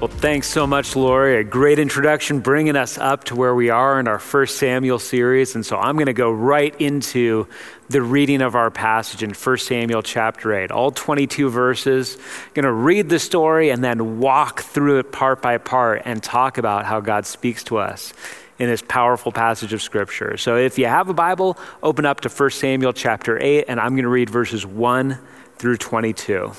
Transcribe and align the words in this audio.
Well, 0.00 0.08
thanks 0.08 0.48
so 0.48 0.66
much, 0.66 0.96
Lori. 0.96 1.36
A 1.36 1.44
great 1.44 1.78
introduction, 1.78 2.40
bringing 2.40 2.74
us 2.74 2.96
up 2.96 3.24
to 3.24 3.36
where 3.36 3.54
we 3.54 3.68
are 3.68 4.00
in 4.00 4.08
our 4.08 4.18
first 4.18 4.56
Samuel 4.56 4.98
series. 4.98 5.54
And 5.54 5.66
so 5.66 5.76
I'm 5.76 5.96
going 5.96 6.06
to 6.06 6.14
go 6.14 6.32
right 6.32 6.74
into 6.80 7.46
the 7.90 8.00
reading 8.00 8.40
of 8.40 8.54
our 8.54 8.70
passage 8.70 9.22
in 9.22 9.34
1 9.34 9.58
Samuel 9.58 10.02
chapter 10.02 10.54
8, 10.54 10.70
all 10.70 10.90
22 10.90 11.50
verses. 11.50 12.16
I'm 12.16 12.52
going 12.54 12.64
to 12.64 12.72
read 12.72 13.10
the 13.10 13.18
story 13.18 13.68
and 13.68 13.84
then 13.84 14.20
walk 14.20 14.62
through 14.62 15.00
it 15.00 15.12
part 15.12 15.42
by 15.42 15.58
part 15.58 16.00
and 16.06 16.22
talk 16.22 16.56
about 16.56 16.86
how 16.86 17.00
God 17.00 17.26
speaks 17.26 17.62
to 17.64 17.76
us 17.76 18.14
in 18.58 18.70
this 18.70 18.80
powerful 18.80 19.32
passage 19.32 19.74
of 19.74 19.82
Scripture. 19.82 20.38
So 20.38 20.56
if 20.56 20.78
you 20.78 20.86
have 20.86 21.10
a 21.10 21.14
Bible, 21.14 21.58
open 21.82 22.06
up 22.06 22.20
to 22.20 22.30
1 22.30 22.50
Samuel 22.52 22.94
chapter 22.94 23.38
8, 23.38 23.66
and 23.68 23.78
I'm 23.78 23.90
going 23.90 24.04
to 24.04 24.08
read 24.08 24.30
verses 24.30 24.64
1 24.64 25.18
through 25.58 25.76
22. 25.76 26.52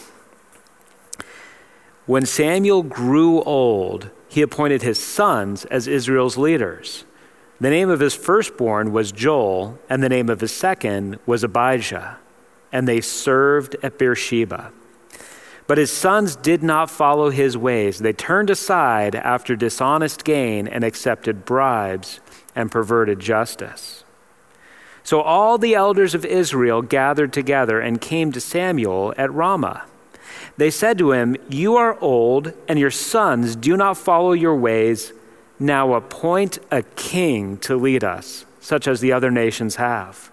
When 2.06 2.26
Samuel 2.26 2.84
grew 2.84 3.42
old, 3.44 4.10
he 4.28 4.42
appointed 4.42 4.82
his 4.82 5.00
sons 5.00 5.66
as 5.66 5.88
Israel's 5.88 6.38
leaders. 6.38 7.06
The 7.60 7.70
name 7.70 7.90
of 7.90 8.00
his 8.00 8.16
firstborn 8.16 8.92
was 8.92 9.12
Joel, 9.12 9.78
and 9.88 10.02
the 10.02 10.10
name 10.10 10.30
of 10.30 10.40
his 10.40 10.52
second 10.52 11.20
was 11.26 11.44
Abijah, 11.44 12.18
and 12.72 12.88
they 12.88 13.02
served 13.02 13.76
at 13.84 14.00
Beersheba. 14.00 14.72
But 15.68 15.78
his 15.78 15.92
sons 15.92 16.36
did 16.36 16.64
not 16.64 16.90
follow 16.90 17.30
his 17.30 17.56
ways. 17.56 18.00
They 18.00 18.14
turned 18.14 18.50
aside 18.50 19.16
after 19.16 19.56
dishonest 19.56 20.24
gain 20.24 20.68
and 20.68 20.84
accepted 20.84 21.46
bribes 21.46 22.20
and 22.56 22.72
perverted 22.72 23.20
justice. 23.20 24.04
So 25.04 25.22
all 25.22 25.58
the 25.58 25.76
elders 25.76 26.16
of 26.16 26.26
Israel 26.26 26.82
gathered 26.82 27.32
together 27.32 27.80
and 27.80 28.02
came 28.02 28.32
to 28.32 28.42
Samuel 28.42 29.14
at 29.18 29.32
Ramah. 29.32 29.86
They 30.62 30.70
said 30.70 31.00
to 31.00 31.12
him, 31.12 31.36
You 31.50 31.76
are 31.78 32.00
old, 32.02 32.54
and 32.68 32.78
your 32.78 32.92
sons 32.92 33.56
do 33.56 33.76
not 33.76 33.98
follow 33.98 34.34
your 34.34 34.56
ways. 34.56 35.12
Now 35.58 35.96
appoint 35.96 36.60
a 36.70 36.84
king 36.84 37.58
to 37.62 37.76
lead 37.76 38.04
us, 38.04 38.46
such 38.60 38.88
as 38.88 39.00
the 39.00 39.12
other 39.12 39.32
nations 39.32 39.78
have. 39.78 40.32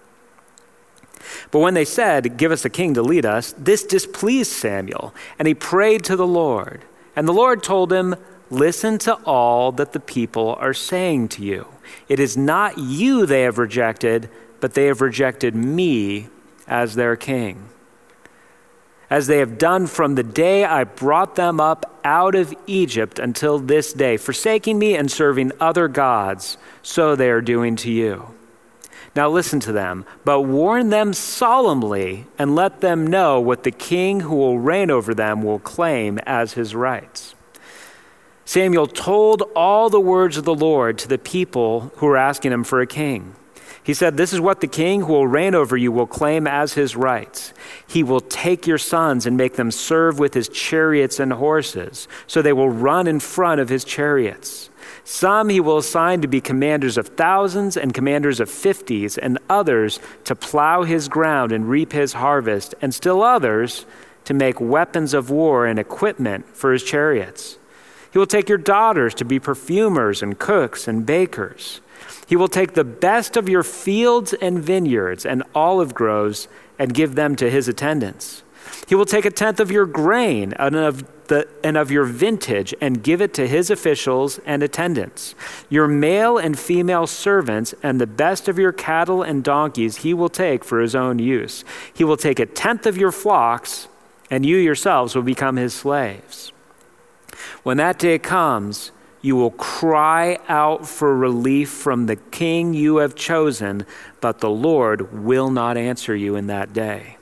But 1.49 1.61
when 1.61 1.73
they 1.73 1.83
said, 1.83 2.37
Give 2.37 2.51
us 2.51 2.63
a 2.63 2.69
king 2.69 2.93
to 2.93 3.01
lead 3.01 3.25
us, 3.25 3.55
this 3.57 3.83
displeased 3.83 4.51
Samuel, 4.51 5.15
and 5.39 5.47
he 5.47 5.55
prayed 5.55 6.03
to 6.03 6.15
the 6.15 6.27
Lord. 6.27 6.83
And 7.15 7.27
the 7.27 7.33
Lord 7.33 7.63
told 7.63 7.91
him, 7.91 8.15
Listen 8.51 8.99
to 8.99 9.15
all 9.25 9.71
that 9.71 9.93
the 9.93 9.99
people 9.99 10.53
are 10.59 10.75
saying 10.75 11.29
to 11.29 11.43
you. 11.43 11.65
It 12.07 12.19
is 12.19 12.37
not 12.37 12.77
you 12.77 13.25
they 13.25 13.41
have 13.41 13.57
rejected, 13.57 14.29
but 14.59 14.75
they 14.75 14.85
have 14.85 15.01
rejected 15.01 15.55
me 15.55 16.27
as 16.67 16.93
their 16.93 17.15
king 17.15 17.69
as 19.09 19.27
they 19.27 19.39
have 19.39 19.57
done 19.57 19.87
from 19.87 20.15
the 20.15 20.23
day 20.23 20.63
I 20.63 20.83
brought 20.83 21.35
them 21.35 21.59
up 21.59 21.99
out 22.03 22.35
of 22.35 22.53
Egypt 22.67 23.19
until 23.19 23.59
this 23.59 23.91
day, 23.93 24.17
forsaking 24.17 24.77
me 24.77 24.95
and 24.95 25.11
serving 25.11 25.51
other 25.59 25.87
gods, 25.87 26.57
so 26.81 27.15
they 27.15 27.29
are 27.29 27.41
doing 27.41 27.75
to 27.77 27.91
you. 27.91 28.33
Now 29.15 29.29
listen 29.29 29.59
to 29.61 29.71
them, 29.71 30.05
but 30.23 30.41
warn 30.41 30.89
them 30.89 31.13
solemnly 31.13 32.27
and 32.37 32.55
let 32.55 32.81
them 32.81 33.07
know 33.07 33.39
what 33.41 33.63
the 33.63 33.71
king 33.71 34.21
who 34.21 34.35
will 34.35 34.59
reign 34.59 34.91
over 34.91 35.13
them 35.13 35.41
will 35.41 35.59
claim 35.59 36.19
as 36.19 36.53
his 36.53 36.75
rights. 36.75 37.33
Samuel 38.45 38.87
told 38.87 39.43
all 39.55 39.89
the 39.89 39.99
words 39.99 40.37
of 40.37 40.43
the 40.43 40.55
Lord 40.55 40.97
to 40.99 41.07
the 41.07 41.17
people 41.17 41.91
who 41.97 42.05
were 42.05 42.17
asking 42.17 42.51
him 42.51 42.63
for 42.63 42.81
a 42.81 42.87
king. 42.87 43.35
He 43.89 43.95
said, 43.95 44.17
This 44.17 44.33
is 44.33 44.39
what 44.39 44.61
the 44.61 44.67
king 44.67 45.01
who 45.01 45.13
will 45.13 45.25
reign 45.25 45.55
over 45.55 45.75
you 45.75 45.91
will 45.91 46.05
claim 46.05 46.45
as 46.45 46.73
his 46.73 46.95
rights. 46.95 47.55
He 47.87 48.03
will 48.03 48.21
take 48.21 48.67
your 48.67 48.77
sons 48.77 49.25
and 49.25 49.35
make 49.35 49.55
them 49.55 49.71
serve 49.71 50.19
with 50.19 50.35
his 50.35 50.47
chariots 50.47 51.19
and 51.19 51.33
horses, 51.33 52.07
so 52.27 52.43
they 52.43 52.53
will 52.53 52.69
run 52.69 53.07
in 53.07 53.19
front 53.19 53.59
of 53.59 53.69
his 53.69 53.83
chariots. 53.83 54.69
Some 55.03 55.49
he 55.49 55.59
will 55.59 55.79
assign 55.79 56.21
to 56.21 56.27
be 56.27 56.39
commanders 56.39 56.99
of 56.99 57.07
thousands 57.07 57.75
and 57.75 57.91
commanders 57.91 58.39
of 58.39 58.47
fifties, 58.47 59.17
and 59.17 59.39
others 59.49 59.99
to 60.25 60.35
plow 60.35 60.83
his 60.83 61.07
ground 61.07 61.51
and 61.51 61.67
reap 61.67 61.91
his 61.91 62.13
harvest, 62.13 62.75
and 62.83 62.93
still 62.93 63.23
others 63.23 63.87
to 64.25 64.35
make 64.35 64.61
weapons 64.61 65.15
of 65.15 65.31
war 65.31 65.65
and 65.65 65.79
equipment 65.79 66.45
for 66.55 66.73
his 66.73 66.83
chariots. 66.83 67.57
He 68.11 68.17
will 68.17 68.25
take 68.25 68.49
your 68.49 68.57
daughters 68.57 69.13
to 69.15 69.25
be 69.25 69.39
perfumers 69.39 70.23
and 70.23 70.39
cooks 70.39 70.87
and 70.87 71.05
bakers. 71.05 71.81
He 72.27 72.35
will 72.35 72.47
take 72.47 72.73
the 72.73 72.83
best 72.83 73.37
of 73.37 73.49
your 73.49 73.63
fields 73.63 74.33
and 74.33 74.59
vineyards 74.59 75.25
and 75.25 75.43
olive 75.53 75.93
groves 75.93 76.47
and 76.77 76.93
give 76.93 77.15
them 77.15 77.35
to 77.35 77.49
his 77.49 77.67
attendants. 77.67 78.43
He 78.87 78.95
will 78.95 79.05
take 79.05 79.25
a 79.25 79.31
tenth 79.31 79.59
of 79.59 79.71
your 79.71 79.85
grain 79.85 80.53
and 80.53 80.75
of, 80.75 81.27
the, 81.27 81.47
and 81.63 81.77
of 81.77 81.91
your 81.91 82.05
vintage 82.05 82.73
and 82.81 83.03
give 83.03 83.21
it 83.21 83.33
to 83.35 83.47
his 83.47 83.69
officials 83.69 84.39
and 84.45 84.63
attendants. 84.63 85.35
Your 85.69 85.87
male 85.87 86.37
and 86.37 86.57
female 86.57 87.07
servants 87.07 87.73
and 87.83 87.99
the 87.99 88.07
best 88.07 88.47
of 88.47 88.57
your 88.57 88.71
cattle 88.71 89.21
and 89.21 89.43
donkeys 89.43 89.97
he 89.97 90.13
will 90.13 90.29
take 90.29 90.63
for 90.63 90.79
his 90.81 90.95
own 90.95 91.19
use. 91.19 91.63
He 91.93 92.03
will 92.03 92.17
take 92.17 92.39
a 92.39 92.45
tenth 92.45 92.85
of 92.85 92.97
your 92.97 93.11
flocks, 93.11 93.87
and 94.31 94.45
you 94.45 94.57
yourselves 94.57 95.15
will 95.15 95.23
become 95.23 95.55
his 95.55 95.73
slaves. 95.73 96.51
When 97.63 97.77
that 97.77 97.99
day 97.99 98.19
comes, 98.19 98.91
you 99.21 99.35
will 99.35 99.51
cry 99.51 100.39
out 100.47 100.87
for 100.87 101.15
relief 101.15 101.69
from 101.69 102.05
the 102.05 102.15
king 102.15 102.73
you 102.73 102.97
have 102.97 103.15
chosen, 103.15 103.85
but 104.21 104.39
the 104.39 104.49
Lord 104.49 105.13
will 105.13 105.49
not 105.49 105.77
answer 105.77 106.15
you 106.15 106.35
in 106.35 106.47
that 106.47 106.73
day. 106.73 107.17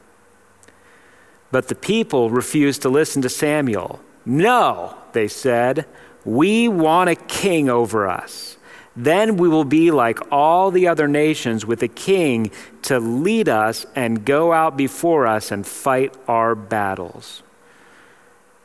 But 1.51 1.69
the 1.69 1.75
people 1.75 2.29
refused 2.29 2.81
to 2.83 2.89
listen 2.89 3.21
to 3.23 3.29
Samuel. 3.29 3.99
No, 4.25 4.95
they 5.13 5.27
said, 5.27 5.85
we 6.25 6.67
want 6.67 7.09
a 7.09 7.15
king 7.15 7.69
over 7.69 8.07
us. 8.07 8.57
Then 8.95 9.37
we 9.37 9.47
will 9.47 9.63
be 9.63 9.91
like 9.91 10.19
all 10.31 10.71
the 10.71 10.87
other 10.87 11.07
nations 11.07 11.65
with 11.65 11.81
a 11.83 11.87
king 11.87 12.51
to 12.81 12.99
lead 12.99 13.47
us 13.47 13.85
and 13.95 14.25
go 14.25 14.51
out 14.51 14.75
before 14.75 15.25
us 15.25 15.51
and 15.51 15.65
fight 15.65 16.15
our 16.27 16.55
battles. 16.55 17.43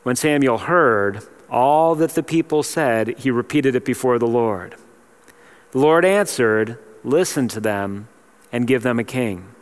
When 0.01 0.15
Samuel 0.15 0.57
heard, 0.57 1.23
all 1.53 1.93
that 1.95 2.15
the 2.15 2.23
people 2.23 2.63
said, 2.63 3.19
he 3.19 3.29
repeated 3.29 3.75
it 3.75 3.85
before 3.85 4.17
the 4.17 4.27
Lord. 4.27 4.75
The 5.71 5.79
Lord 5.79 6.03
answered, 6.03 6.79
Listen 7.03 7.47
to 7.49 7.59
them 7.59 8.07
and 8.51 8.65
give 8.65 8.81
them 8.81 8.97
a 8.97 9.03
king. 9.03 9.53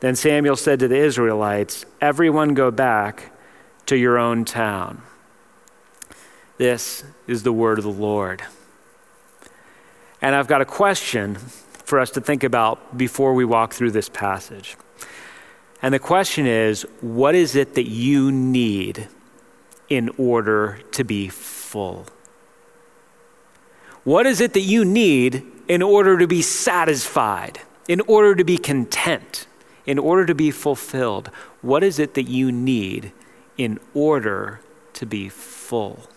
Then 0.00 0.16
Samuel 0.16 0.56
said 0.56 0.78
to 0.80 0.88
the 0.88 0.96
Israelites, 0.96 1.84
Everyone 2.00 2.54
go 2.54 2.70
back 2.70 3.32
to 3.86 3.96
your 3.96 4.18
own 4.18 4.44
town. 4.44 5.02
This 6.56 7.04
is 7.26 7.42
the 7.42 7.52
word 7.52 7.78
of 7.78 7.84
the 7.84 7.90
Lord. 7.90 8.42
And 10.22 10.34
I've 10.34 10.48
got 10.48 10.62
a 10.62 10.66
question 10.66 11.34
for 11.34 12.00
us 12.00 12.10
to 12.12 12.20
think 12.20 12.42
about 12.42 12.96
before 12.96 13.34
we 13.34 13.44
walk 13.44 13.74
through 13.74 13.90
this 13.90 14.08
passage. 14.08 14.76
And 15.82 15.92
the 15.92 15.98
question 15.98 16.46
is 16.46 16.86
what 17.02 17.34
is 17.34 17.54
it 17.54 17.74
that 17.74 17.88
you 17.88 18.32
need 18.32 19.08
in 19.88 20.10
order 20.18 20.80
to 20.92 21.04
be 21.04 21.28
full? 21.28 22.06
What 24.04 24.26
is 24.26 24.40
it 24.40 24.52
that 24.52 24.60
you 24.60 24.84
need 24.84 25.44
in 25.68 25.82
order 25.82 26.18
to 26.18 26.26
be 26.26 26.42
satisfied, 26.42 27.60
in 27.88 28.00
order 28.02 28.34
to 28.34 28.44
be 28.44 28.58
content, 28.58 29.46
in 29.84 29.98
order 29.98 30.26
to 30.26 30.34
be 30.34 30.50
fulfilled? 30.50 31.30
What 31.60 31.82
is 31.82 31.98
it 31.98 32.14
that 32.14 32.28
you 32.28 32.52
need 32.52 33.12
in 33.56 33.78
order 33.94 34.60
to 34.94 35.06
be 35.06 35.28
full? 35.28 36.08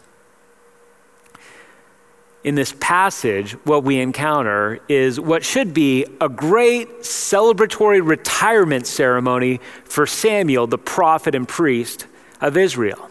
in 2.43 2.55
this 2.55 2.73
passage, 2.79 3.51
what 3.65 3.83
we 3.83 3.99
encounter 3.99 4.79
is 4.87 5.19
what 5.19 5.43
should 5.43 5.73
be 5.73 6.05
a 6.21 6.29
great 6.29 7.01
celebratory 7.01 8.05
retirement 8.05 8.87
ceremony 8.87 9.59
for 9.83 10.05
Samuel, 10.05 10.65
the 10.67 10.77
prophet 10.77 11.35
and 11.35 11.47
priest 11.47 12.07
of 12.39 12.55
Israel. 12.55 13.08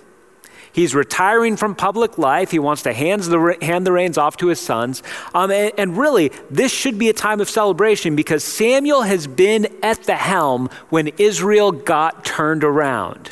He's 0.78 0.94
retiring 0.94 1.56
from 1.56 1.75
public 1.75 2.19
life. 2.19 2.53
He 2.53 2.61
wants 2.61 2.85
to 2.85 2.93
hand 2.93 3.25
the, 3.25 3.56
hand 3.61 3.85
the 3.85 3.91
reins 3.91 4.17
off 4.17 4.37
to 4.37 4.47
his 4.47 4.61
sons. 4.61 5.03
Um, 5.35 5.50
and, 5.50 5.73
and 5.76 5.99
really, 5.99 6.31
this 6.53 6.70
should 6.70 7.00
be 7.00 7.08
a 7.08 7.12
time 7.12 7.41
of 7.41 7.50
celebration 7.50 8.14
because 8.14 8.44
Samuel 8.44 9.03
has 9.03 9.26
been 9.26 9.67
at 9.82 10.05
the 10.05 10.14
helm 10.14 10.70
when 10.88 11.08
Israel 11.19 11.73
got 11.73 12.25
turned 12.25 12.62
around. 12.62 13.31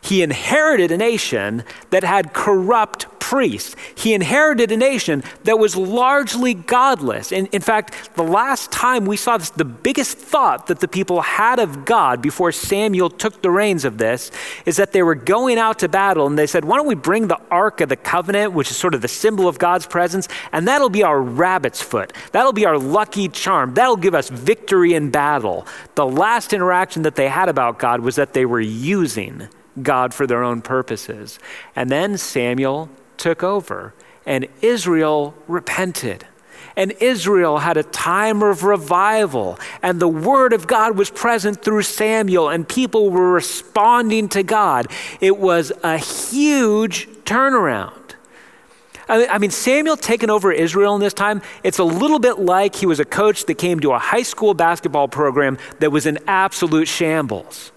He 0.00 0.22
inherited 0.22 0.90
a 0.90 0.96
nation 0.96 1.62
that 1.90 2.02
had 2.02 2.32
corrupt 2.32 3.15
priests. 3.26 3.74
He 3.96 4.14
inherited 4.14 4.70
a 4.70 4.76
nation 4.76 5.24
that 5.42 5.58
was 5.58 5.74
largely 5.74 6.54
godless. 6.54 7.32
In, 7.32 7.46
in 7.46 7.60
fact, 7.60 8.14
the 8.14 8.22
last 8.22 8.70
time 8.70 9.04
we 9.04 9.16
saw 9.16 9.36
this, 9.36 9.50
the 9.50 9.64
biggest 9.64 10.16
thought 10.16 10.68
that 10.68 10.78
the 10.78 10.86
people 10.86 11.22
had 11.22 11.58
of 11.58 11.84
God 11.84 12.22
before 12.22 12.52
Samuel 12.52 13.10
took 13.10 13.42
the 13.42 13.50
reins 13.50 13.84
of 13.84 13.98
this 13.98 14.30
is 14.64 14.76
that 14.76 14.92
they 14.92 15.02
were 15.02 15.16
going 15.16 15.58
out 15.58 15.80
to 15.80 15.88
battle 15.88 16.28
and 16.28 16.38
they 16.38 16.46
said, 16.46 16.64
Why 16.64 16.76
don't 16.76 16.86
we 16.86 16.94
bring 16.94 17.26
the 17.26 17.40
Ark 17.50 17.80
of 17.80 17.88
the 17.88 17.96
Covenant, 17.96 18.52
which 18.52 18.70
is 18.70 18.76
sort 18.76 18.94
of 18.94 19.02
the 19.02 19.08
symbol 19.08 19.48
of 19.48 19.58
God's 19.58 19.88
presence, 19.88 20.28
and 20.52 20.68
that'll 20.68 20.88
be 20.88 21.02
our 21.02 21.20
rabbit's 21.20 21.82
foot. 21.82 22.12
That'll 22.30 22.52
be 22.52 22.64
our 22.64 22.78
lucky 22.78 23.26
charm. 23.28 23.74
That'll 23.74 23.96
give 23.96 24.14
us 24.14 24.28
victory 24.28 24.94
in 24.94 25.10
battle. 25.10 25.66
The 25.96 26.06
last 26.06 26.52
interaction 26.52 27.02
that 27.02 27.16
they 27.16 27.26
had 27.26 27.48
about 27.48 27.80
God 27.80 28.02
was 28.02 28.14
that 28.14 28.34
they 28.34 28.46
were 28.46 28.60
using 28.60 29.48
God 29.82 30.14
for 30.14 30.28
their 30.28 30.44
own 30.44 30.62
purposes. 30.62 31.40
And 31.74 31.90
then 31.90 32.16
Samuel 32.18 32.88
took 33.18 33.42
over, 33.42 33.94
and 34.24 34.46
Israel 34.62 35.34
repented. 35.46 36.26
And 36.76 36.92
Israel 37.00 37.58
had 37.58 37.78
a 37.78 37.82
time 37.82 38.42
of 38.42 38.62
revival, 38.62 39.58
and 39.82 39.98
the 39.98 40.08
word 40.08 40.52
of 40.52 40.66
God 40.66 40.98
was 40.98 41.10
present 41.10 41.62
through 41.62 41.82
Samuel, 41.82 42.50
and 42.50 42.68
people 42.68 43.08
were 43.08 43.32
responding 43.32 44.28
to 44.30 44.42
God. 44.42 44.86
It 45.20 45.38
was 45.38 45.72
a 45.82 45.96
huge 45.96 47.08
turnaround. 47.24 48.06
I 49.08 49.38
mean, 49.38 49.52
Samuel 49.52 49.96
taking 49.96 50.30
over 50.30 50.50
Israel 50.50 50.96
in 50.96 51.00
this 51.00 51.14
time, 51.14 51.40
it's 51.62 51.78
a 51.78 51.84
little 51.84 52.18
bit 52.18 52.40
like 52.40 52.74
he 52.74 52.86
was 52.86 52.98
a 52.98 53.04
coach 53.04 53.46
that 53.46 53.54
came 53.54 53.78
to 53.80 53.92
a 53.92 53.98
high 53.98 54.24
school 54.24 54.52
basketball 54.52 55.06
program 55.06 55.58
that 55.78 55.92
was 55.92 56.06
in 56.06 56.18
absolute 56.26 56.88
shambles. 56.88 57.70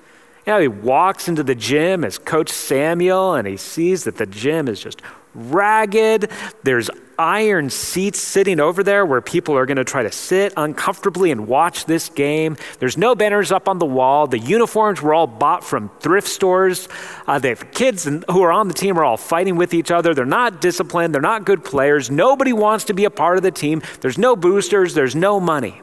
You 0.47 0.53
know, 0.53 0.59
he 0.59 0.67
walks 0.67 1.27
into 1.27 1.43
the 1.43 1.53
gym 1.53 2.03
as 2.03 2.17
Coach 2.17 2.49
Samuel 2.49 3.35
and 3.35 3.47
he 3.47 3.57
sees 3.57 4.05
that 4.05 4.17
the 4.17 4.25
gym 4.25 4.67
is 4.67 4.79
just 4.79 5.03
ragged. 5.33 6.31
There's 6.63 6.89
iron 7.19 7.69
seats 7.69 8.19
sitting 8.19 8.61
over 8.61 8.81
there 8.81 9.05
where 9.05 9.19
people 9.19 9.55
are 9.57 9.65
going 9.65 9.77
to 9.77 9.83
try 9.83 10.01
to 10.01 10.11
sit 10.11 10.53
uncomfortably 10.55 11.31
and 11.31 11.47
watch 11.47 11.85
this 11.85 12.07
game. 12.09 12.55
There's 12.79 12.97
no 12.97 13.13
banners 13.13 13.51
up 13.51 13.67
on 13.67 13.77
the 13.77 13.85
wall. 13.85 14.25
The 14.25 14.39
uniforms 14.39 15.01
were 15.01 15.13
all 15.13 15.27
bought 15.27 15.63
from 15.63 15.89
thrift 15.99 16.29
stores. 16.29 16.87
Uh, 17.27 17.39
have 17.41 17.71
kids 17.71 18.05
who 18.05 18.41
are 18.41 18.51
on 18.51 18.69
the 18.69 18.73
team 18.73 18.97
are 18.97 19.03
all 19.03 19.17
fighting 19.17 19.57
with 19.57 19.73
each 19.73 19.91
other. 19.91 20.13
They're 20.13 20.25
not 20.25 20.61
disciplined. 20.61 21.13
They're 21.13 21.21
not 21.21 21.45
good 21.45 21.65
players. 21.65 22.09
Nobody 22.09 22.53
wants 22.53 22.85
to 22.85 22.93
be 22.93 23.03
a 23.03 23.11
part 23.11 23.37
of 23.37 23.43
the 23.43 23.51
team. 23.51 23.81
There's 23.99 24.17
no 24.17 24.35
boosters. 24.35 24.93
There's 24.93 25.15
no 25.15 25.39
money. 25.39 25.81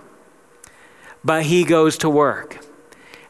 But 1.22 1.42
he 1.42 1.64
goes 1.64 1.98
to 1.98 2.08
work. 2.08 2.65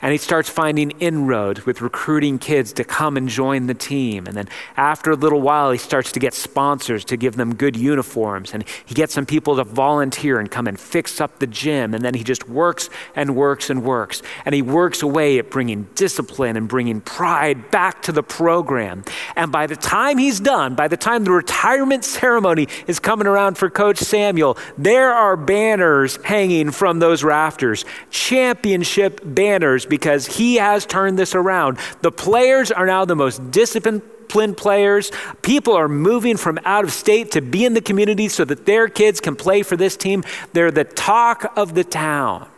And 0.02 0.12
he 0.12 0.19
starts 0.19 0.48
finding 0.48 0.90
inroads 0.93 1.64
with 1.66 1.81
recruiting 1.81 2.38
kids 2.38 2.72
to 2.75 2.84
come 2.84 3.16
and 3.16 3.28
join 3.28 3.66
the 3.66 3.75
team. 3.75 4.26
And 4.26 4.37
then 4.37 4.48
after 4.76 5.10
a 5.10 5.16
little 5.16 5.40
while, 5.40 5.70
he 5.70 5.78
starts 5.78 6.12
to 6.12 6.20
get 6.20 6.34
sponsors 6.34 7.04
to 7.06 7.16
give 7.16 7.37
them 7.37 7.54
good 7.54 7.76
uniforms. 7.76 8.52
And 8.52 8.64
he 8.84 8.94
gets 8.94 9.14
some 9.14 9.26
people 9.26 9.56
to 9.56 9.64
volunteer 9.64 10.38
and 10.38 10.50
come 10.50 10.66
and 10.66 10.78
fix 10.78 11.20
up 11.20 11.38
the 11.38 11.46
gym. 11.46 11.94
And 11.94 12.04
then 12.04 12.14
he 12.14 12.25
just 12.25 12.48
works 12.48 12.90
and 13.14 13.34
works 13.34 13.70
and 13.70 13.82
works. 13.82 14.22
And 14.44 14.54
he 14.54 14.62
works 14.62 15.02
away 15.02 15.38
at 15.38 15.50
bringing 15.50 15.88
discipline 15.94 16.56
and 16.56 16.69
bringing 16.69 17.00
pride 17.00 17.70
back 17.70 18.02
to 18.02 18.12
the 18.12 18.22
program. 18.22 19.04
And 19.34 19.50
by 19.50 19.66
the 19.66 19.76
time 19.76 20.19
he's 20.19 20.40
done, 20.40 20.75
by 20.75 20.88
the 20.88 20.96
time 20.96 21.25
the 21.25 21.32
retirement 21.32 22.04
ceremony 22.04 22.69
is 22.87 22.99
coming 22.99 23.26
around 23.26 23.56
for 23.56 23.70
Coach 23.70 23.99
Samuel, 23.99 24.58
there 24.76 25.12
are 25.12 25.37
banners 25.37 26.19
hanging 26.25 26.70
from 26.70 26.99
those 26.99 27.25
rafters, 27.25 27.84
championship 28.10 29.20
banners 29.25 29.85
because 29.88 30.26
he 30.26 30.56
has 30.56 30.86
turned 30.86 31.18
this 31.18 31.34
around. 31.34 31.78
The 32.02 32.12
players 32.12 32.70
are 32.70 32.86
now 32.86 33.04
the 33.04 33.16
most 33.16 33.50
disciplined 33.50 34.56
players. 34.56 35.10
People 35.42 35.74
are 35.74 35.88
moving 35.88 36.36
from 36.36 36.58
out 36.64 36.84
of 36.84 36.92
state 36.92 37.32
to 37.32 37.40
be 37.40 37.64
in 37.64 37.74
the 37.74 37.80
community 37.80 38.28
so 38.28 38.44
that 38.44 38.66
their 38.66 38.88
kids 38.88 39.20
can 39.20 39.36
play 39.36 39.62
for 39.62 39.76
this 39.76 39.96
team. 39.96 40.24
They're 40.52 40.70
the 40.70 40.84
talk 40.84 41.52
of 41.56 41.74
the 41.74 41.84
town. 41.84 42.48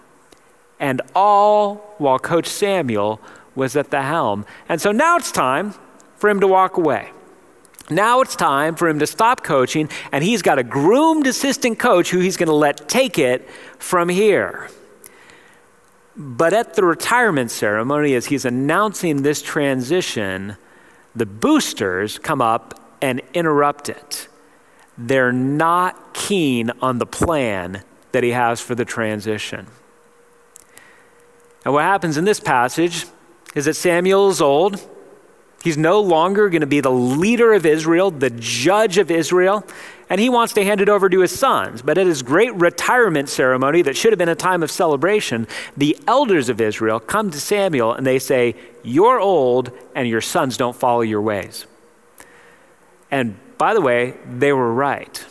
And 0.81 1.03
all 1.15 1.95
while 1.99 2.19
Coach 2.19 2.47
Samuel 2.47 3.21
was 3.55 3.77
at 3.77 3.91
the 3.91 4.03
helm. 4.03 4.47
And 4.69 4.81
so 4.81 4.93
now 4.93 5.17
it's 5.17 5.33
time 5.33 5.75
for 6.17 6.31
him 6.31 6.41
to 6.41 6.47
walk 6.47 6.77
away. 6.77 7.11
Now 7.91 8.21
it's 8.21 8.37
time 8.37 8.75
for 8.75 8.87
him 8.87 8.99
to 8.99 9.07
stop 9.07 9.43
coaching, 9.43 9.89
and 10.13 10.23
he's 10.23 10.43
got 10.43 10.59
a 10.59 10.63
groomed 10.63 11.27
assistant 11.27 11.79
coach 11.79 12.11
who 12.11 12.19
he's 12.19 12.37
going 12.37 12.49
to 12.49 12.55
let 12.55 12.87
take 12.89 13.19
it 13.19 13.49
from 13.79 14.11
here. 14.11 14.69
But 16.19 16.53
at 16.53 16.75
the 16.75 16.83
retirement 16.83 17.53
ceremony, 17.53 18.15
as 18.15 18.27
he's 18.27 18.45
announcing 18.45 19.23
this 19.23 19.41
transition, 19.41 20.57
the 21.15 21.27
boosters 21.27 22.19
come 22.19 22.43
up 22.43 22.81
and 23.01 23.23
interrupt 23.33 23.89
it. 23.89 24.27
They're 24.97 25.33
not 25.33 26.15
keen 26.15 26.73
on 26.83 26.99
the 26.99 27.07
plan 27.07 27.85
that 28.11 28.25
he 28.25 28.31
has 28.31 28.61
for 28.61 28.75
the 28.75 28.85
transition. 28.85 29.69
And 31.65 31.73
what 31.73 31.85
happens 31.85 32.17
in 32.17 32.25
this 32.25 32.41
passage 32.41 33.07
is 33.55 33.67
that 33.67 33.75
Samuel 33.75 34.29
is 34.29 34.41
old. 34.41 34.85
He's 35.63 35.79
no 35.79 36.01
longer 36.01 36.49
going 36.49 36.63
to 36.63 36.67
be 36.67 36.81
the 36.81 36.91
leader 36.91 37.53
of 37.53 37.65
Israel, 37.65 38.11
the 38.11 38.31
judge 38.31 38.99
of 38.99 39.11
Israel 39.11 39.65
and 40.11 40.21
he 40.21 40.29
wants 40.29 40.55
to 40.55 40.65
hand 40.65 40.81
it 40.81 40.89
over 40.89 41.09
to 41.09 41.21
his 41.21 41.37
sons. 41.37 41.83
But 41.83 41.99
at 41.99 42.07
his 42.07 42.23
great 42.23 42.55
retirement 42.55 43.29
ceremony, 43.29 43.83
that 43.83 43.97
should 43.97 44.13
have 44.13 44.19
been 44.19 44.29
a 44.29 44.35
time 44.35 44.63
of 44.63 44.71
celebration, 44.71 45.47
the 45.77 45.99
elders 46.07 46.49
of 46.49 46.61
Israel 46.61 47.01
come 47.01 47.31
to 47.31 47.41
Samuel 47.41 47.93
and 47.93 48.07
they 48.07 48.19
say, 48.19 48.55
You're 48.83 49.21
old, 49.21 49.71
and 49.95 50.09
your 50.09 50.21
sons 50.21 50.57
don't 50.57 50.77
follow 50.77 51.03
your 51.03 51.23
ways. 51.23 51.67
And 53.11 53.39
by 53.59 53.75
the 53.75 53.81
way, 53.81 54.15
they 54.27 54.53
were 54.53 54.73
right. 54.73 55.25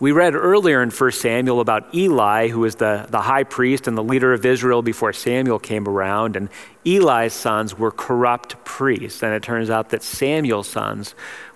We 0.00 0.12
read 0.12 0.34
earlier 0.34 0.82
in 0.82 0.90
1 0.90 1.12
Samuel 1.12 1.60
about 1.60 1.94
Eli, 1.94 2.48
who 2.48 2.60
was 2.60 2.74
the, 2.76 3.06
the 3.08 3.22
high 3.22 3.44
priest 3.44 3.86
and 3.86 3.96
the 3.96 4.02
leader 4.02 4.32
of 4.32 4.44
Israel 4.44 4.82
before 4.82 5.12
Samuel 5.12 5.58
came 5.58 5.88
around. 5.88 6.36
And 6.36 6.50
Eli's 6.84 7.32
sons 7.32 7.78
were 7.78 7.90
corrupt 7.90 8.62
priests. 8.64 9.22
And 9.22 9.32
it 9.32 9.42
turns 9.42 9.70
out 9.70 9.90
that 9.90 10.02
Samuel's 10.02 10.68
sons 10.68 11.14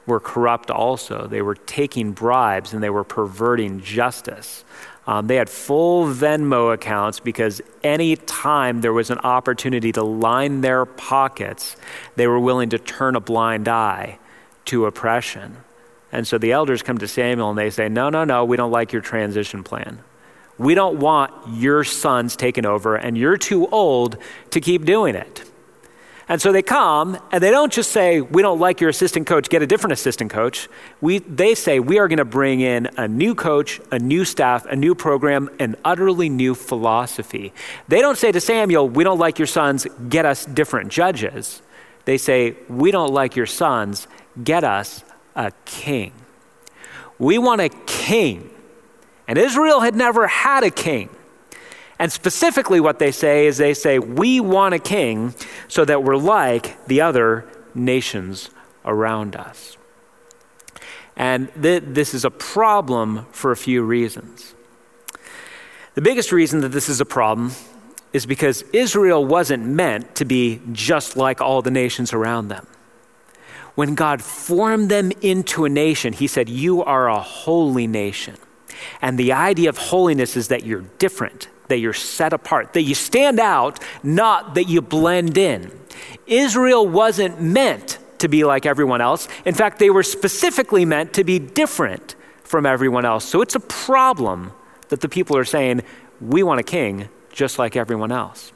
were 0.08 0.19
corrupt 0.19 0.70
also. 0.70 1.28
They 1.28 1.43
were 1.43 1.55
taking 1.55 2.12
bribes 2.12 2.72
and 2.72 2.82
they 2.82 2.90
were 2.90 3.05
perverting 3.05 3.81
justice. 3.81 4.64
Um, 5.06 5.26
they 5.26 5.37
had 5.37 5.49
full 5.49 6.06
Venmo 6.06 6.75
accounts 6.75 7.20
because 7.20 7.62
any 7.82 8.16
time 8.16 8.81
there 8.81 8.93
was 8.93 9.10
an 9.10 9.19
opportunity 9.20 9.93
to 9.93 10.02
line 10.02 10.60
their 10.60 10.84
pockets, 10.84 11.76
they 12.16 12.26
were 12.26 12.40
willing 12.40 12.70
to 12.70 12.78
turn 12.78 13.16
a 13.16 13.20
blind 13.20 13.69
eye 13.69 14.19
to 14.66 14.87
oppression. 14.87 15.56
And 16.12 16.26
so 16.26 16.38
the 16.38 16.52
elders 16.52 16.82
come 16.82 16.99
to 16.99 17.08
Samuel 17.08 17.50
and 17.50 17.58
they 17.58 17.70
say, 17.70 17.88
No, 17.88 18.11
no, 18.11 18.25
no, 18.25 18.44
we 18.44 18.56
don't 18.56 18.70
like 18.70 18.93
your 18.93 19.02
transition 19.02 19.62
plan. 19.62 20.00
We 20.58 20.75
don't 20.75 20.99
want 20.99 21.32
your 21.54 21.84
sons 21.84 22.34
taken 22.34 22.66
over, 22.66 22.96
and 22.96 23.16
you're 23.16 23.37
too 23.37 23.69
old 23.69 24.19
to 24.50 24.61
keep 24.61 24.84
doing 24.84 25.14
it. 25.14 25.49
And 26.28 26.42
so 26.42 26.52
they 26.52 26.62
come 26.62 27.19
and 27.32 27.42
they 27.42 27.50
don't 27.50 27.72
just 27.72 27.90
say, 27.90 28.20
We 28.20 28.42
don't 28.42 28.60
like 28.60 28.80
your 28.80 28.90
assistant 28.90 29.26
coach, 29.26 29.48
get 29.48 29.62
a 29.62 29.66
different 29.66 29.92
assistant 29.92 30.30
coach. 30.30 30.69
We, 31.00 31.19
they 31.20 31.54
say, 31.54 31.80
We 31.80 31.98
are 31.98 32.06
going 32.06 32.19
to 32.19 32.26
bring 32.26 32.60
in 32.60 32.88
a 32.98 33.08
new 33.08 33.34
coach, 33.34 33.80
a 33.90 33.98
new 33.98 34.25
staff, 34.26 34.66
a 34.66 34.76
new 34.76 34.94
program, 34.94 35.48
an 35.58 35.76
utterly 35.84 36.28
new 36.28 36.54
philosophy. 36.54 37.54
They 37.88 38.00
don't 38.00 38.19
say 38.19 38.30
to 38.30 38.40
Samuel, 38.40 38.88
We 38.88 39.04
don't 39.04 39.19
like 39.19 39.38
your 39.38 39.46
sons, 39.46 39.86
get 40.08 40.26
us 40.26 40.44
different 40.44 40.90
judges. 40.90 41.62
They 42.04 42.19
say, 42.19 42.56
We 42.69 42.90
don't 42.90 43.12
like 43.12 43.34
your 43.34 43.46
sons, 43.46 44.06
get 44.44 44.64
us 44.64 45.02
a 45.34 45.52
king. 45.64 46.12
We 47.18 47.38
want 47.38 47.62
a 47.62 47.70
king. 47.87 48.50
And 49.26 49.38
Israel 49.38 49.80
had 49.80 49.94
never 49.97 50.26
had 50.26 50.62
a 50.62 50.70
king. 50.70 51.08
And 51.99 52.12
specifically, 52.12 52.78
what 52.81 52.99
they 52.99 53.11
say 53.11 53.47
is 53.47 53.59
they 53.59 53.75
say, 53.75 53.99
We 53.99 54.40
want 54.40 54.75
a 54.75 54.78
king 54.78 55.35
so 55.67 55.85
that 55.85 56.05
we're 56.05 56.17
like 56.17 56.87
the 56.87 57.00
other 57.00 57.49
nations 57.75 58.50
around 58.85 59.35
us. 59.35 59.76
And 61.17 61.50
th- 61.61 61.83
this 61.85 62.14
is 62.14 62.25
a 62.25 62.31
problem 62.31 63.26
for 63.33 63.50
a 63.50 63.57
few 63.57 63.83
reasons. 63.83 64.55
The 65.95 66.00
biggest 66.00 66.31
reason 66.31 66.61
that 66.61 66.69
this 66.69 66.88
is 66.88 67.00
a 67.00 67.05
problem 67.05 67.52
is 68.12 68.25
because 68.25 68.62
Israel 68.73 69.25
wasn't 69.25 69.64
meant 69.64 70.14
to 70.14 70.25
be 70.25 70.61
just 70.73 71.17
like 71.17 71.40
all 71.40 71.61
the 71.61 71.73
nations 71.73 72.12
around 72.12 72.49
them. 72.49 72.67
When 73.75 73.95
God 73.95 74.23
formed 74.23 74.90
them 74.90 75.11
into 75.21 75.64
a 75.64 75.69
nation, 75.69 76.12
He 76.12 76.28
said, 76.28 76.49
You 76.49 76.85
are 76.85 77.09
a 77.09 77.21
holy 77.21 77.88
nation. 77.88 78.37
And 79.00 79.18
the 79.18 79.33
idea 79.33 79.68
of 79.68 79.78
holiness 79.78 80.37
is 80.37 80.49
that 80.49 80.64
you're 80.64 80.85
different, 80.99 81.49
that 81.68 81.78
you're 81.78 81.92
set 81.92 82.33
apart, 82.33 82.73
that 82.73 82.83
you 82.83 82.95
stand 82.95 83.40
out, 83.40 83.83
not 84.02 84.54
that 84.54 84.68
you 84.68 84.83
blend 84.83 85.38
in. 85.38 85.71
Israel 86.26 86.87
wasn't 86.87 87.40
meant 87.40 87.99
to 88.18 88.28
be 88.28 88.45
like 88.45 88.66
everyone 88.66 89.00
else. 89.00 89.28
In 89.45 89.54
fact, 89.54 89.78
they 89.78 89.90
were 89.90 90.02
specifically 90.02 90.85
meant 90.85 91.12
to 91.14 91.25
be 91.25 91.38
different 91.38 92.14
from 92.42 92.66
everyone 92.66 93.04
else. 93.04 93.25
So 93.25 93.42
it's 93.42 93.54
a 93.54 93.61
problem 93.61 94.52
that 94.88 95.00
the 95.00 95.09
people 95.09 95.37
are 95.37 95.45
saying, 95.45 95.83
we 96.21 96.42
want 96.42 96.61
a 96.61 96.64
king 96.64 97.09
just 97.30 97.59
like 97.59 97.76
everyone 97.76 98.11
else. 98.11 98.52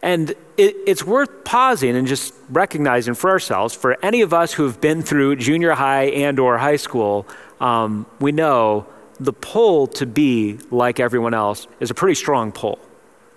And 0.00 0.30
it, 0.56 0.76
it's 0.86 1.04
worth 1.04 1.44
pausing 1.44 1.96
and 1.96 2.06
just 2.06 2.32
recognizing 2.48 3.14
for 3.14 3.30
ourselves, 3.30 3.74
for 3.74 4.02
any 4.04 4.20
of 4.22 4.32
us 4.32 4.52
who've 4.52 4.80
been 4.80 5.02
through 5.02 5.36
junior 5.36 5.72
high 5.72 6.04
and 6.04 6.38
or 6.38 6.56
high 6.58 6.76
school, 6.76 7.26
um, 7.60 8.06
we 8.20 8.32
know 8.32 8.86
the 9.20 9.32
pull 9.32 9.86
to 9.86 10.06
be 10.06 10.58
like 10.70 11.00
everyone 11.00 11.34
else 11.34 11.66
is 11.80 11.90
a 11.90 11.94
pretty 11.94 12.14
strong 12.14 12.52
pull. 12.52 12.78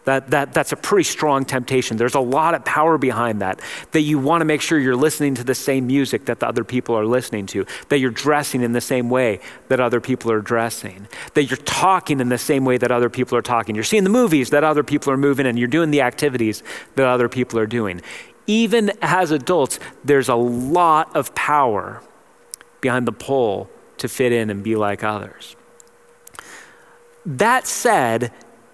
That, 0.05 0.31
that, 0.31 0.51
that's 0.51 0.71
a 0.71 0.75
pretty 0.75 1.03
strong 1.03 1.45
temptation. 1.45 1.95
There's 1.95 2.15
a 2.15 2.19
lot 2.19 2.55
of 2.55 2.65
power 2.65 2.97
behind 2.97 3.41
that. 3.41 3.61
That 3.91 4.01
you 4.01 4.17
want 4.17 4.41
to 4.41 4.45
make 4.45 4.61
sure 4.61 4.79
you're 4.79 4.95
listening 4.95 5.35
to 5.35 5.43
the 5.43 5.53
same 5.53 5.85
music 5.85 6.25
that 6.25 6.39
the 6.39 6.47
other 6.47 6.63
people 6.63 6.97
are 6.97 7.05
listening 7.05 7.45
to, 7.47 7.67
that 7.89 7.99
you're 7.99 8.09
dressing 8.09 8.63
in 8.63 8.71
the 8.71 8.81
same 8.81 9.11
way 9.11 9.41
that 9.67 9.79
other 9.79 10.01
people 10.01 10.31
are 10.31 10.41
dressing, 10.41 11.07
that 11.35 11.43
you're 11.43 11.57
talking 11.57 12.19
in 12.19 12.29
the 12.29 12.39
same 12.39 12.65
way 12.65 12.77
that 12.77 12.91
other 12.91 13.11
people 13.11 13.37
are 13.37 13.43
talking. 13.43 13.75
You're 13.75 13.83
seeing 13.83 14.03
the 14.03 14.09
movies 14.09 14.49
that 14.49 14.63
other 14.63 14.83
people 14.83 15.13
are 15.13 15.17
moving 15.17 15.45
and 15.45 15.59
you're 15.59 15.67
doing 15.67 15.91
the 15.91 16.01
activities 16.01 16.63
that 16.95 17.05
other 17.05 17.29
people 17.29 17.59
are 17.59 17.67
doing. 17.67 18.01
even 18.47 18.91
as 19.03 19.29
adults, 19.29 19.79
there's 20.03 20.29
a 20.29 20.35
lot 20.35 21.15
of 21.15 21.33
power 21.35 22.01
behind 22.81 23.07
the 23.07 23.11
pull 23.11 23.69
to 24.01 24.07
fit 24.07 24.31
in 24.31 24.49
and 24.49 24.63
be 24.63 24.75
like 24.75 25.03
others. 25.03 25.55
That 27.25 27.67
said, 27.67 28.31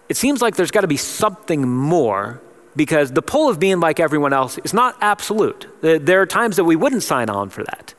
it 0.10 0.18
seems 0.18 0.42
like 0.42 0.56
there's 0.56 0.72
got 0.72 0.82
to 0.82 0.88
be 0.88 0.98
something 0.98 1.68
more 1.68 2.42
because 2.76 3.12
the 3.12 3.22
pull 3.22 3.50
of 3.50 3.60
being 3.60 3.80
like 3.80 4.00
everyone 4.00 4.34
else 4.34 4.58
is 4.60 4.74
not 4.74 4.96
absolute. 5.02 5.68
There 5.82 6.22
are 6.22 6.26
times 6.26 6.56
that 6.58 6.64
we 6.64 6.76
wouldn't 6.76 7.04
sign 7.04 7.30
on 7.30 7.50
for 7.50 7.64
that. 7.64 7.94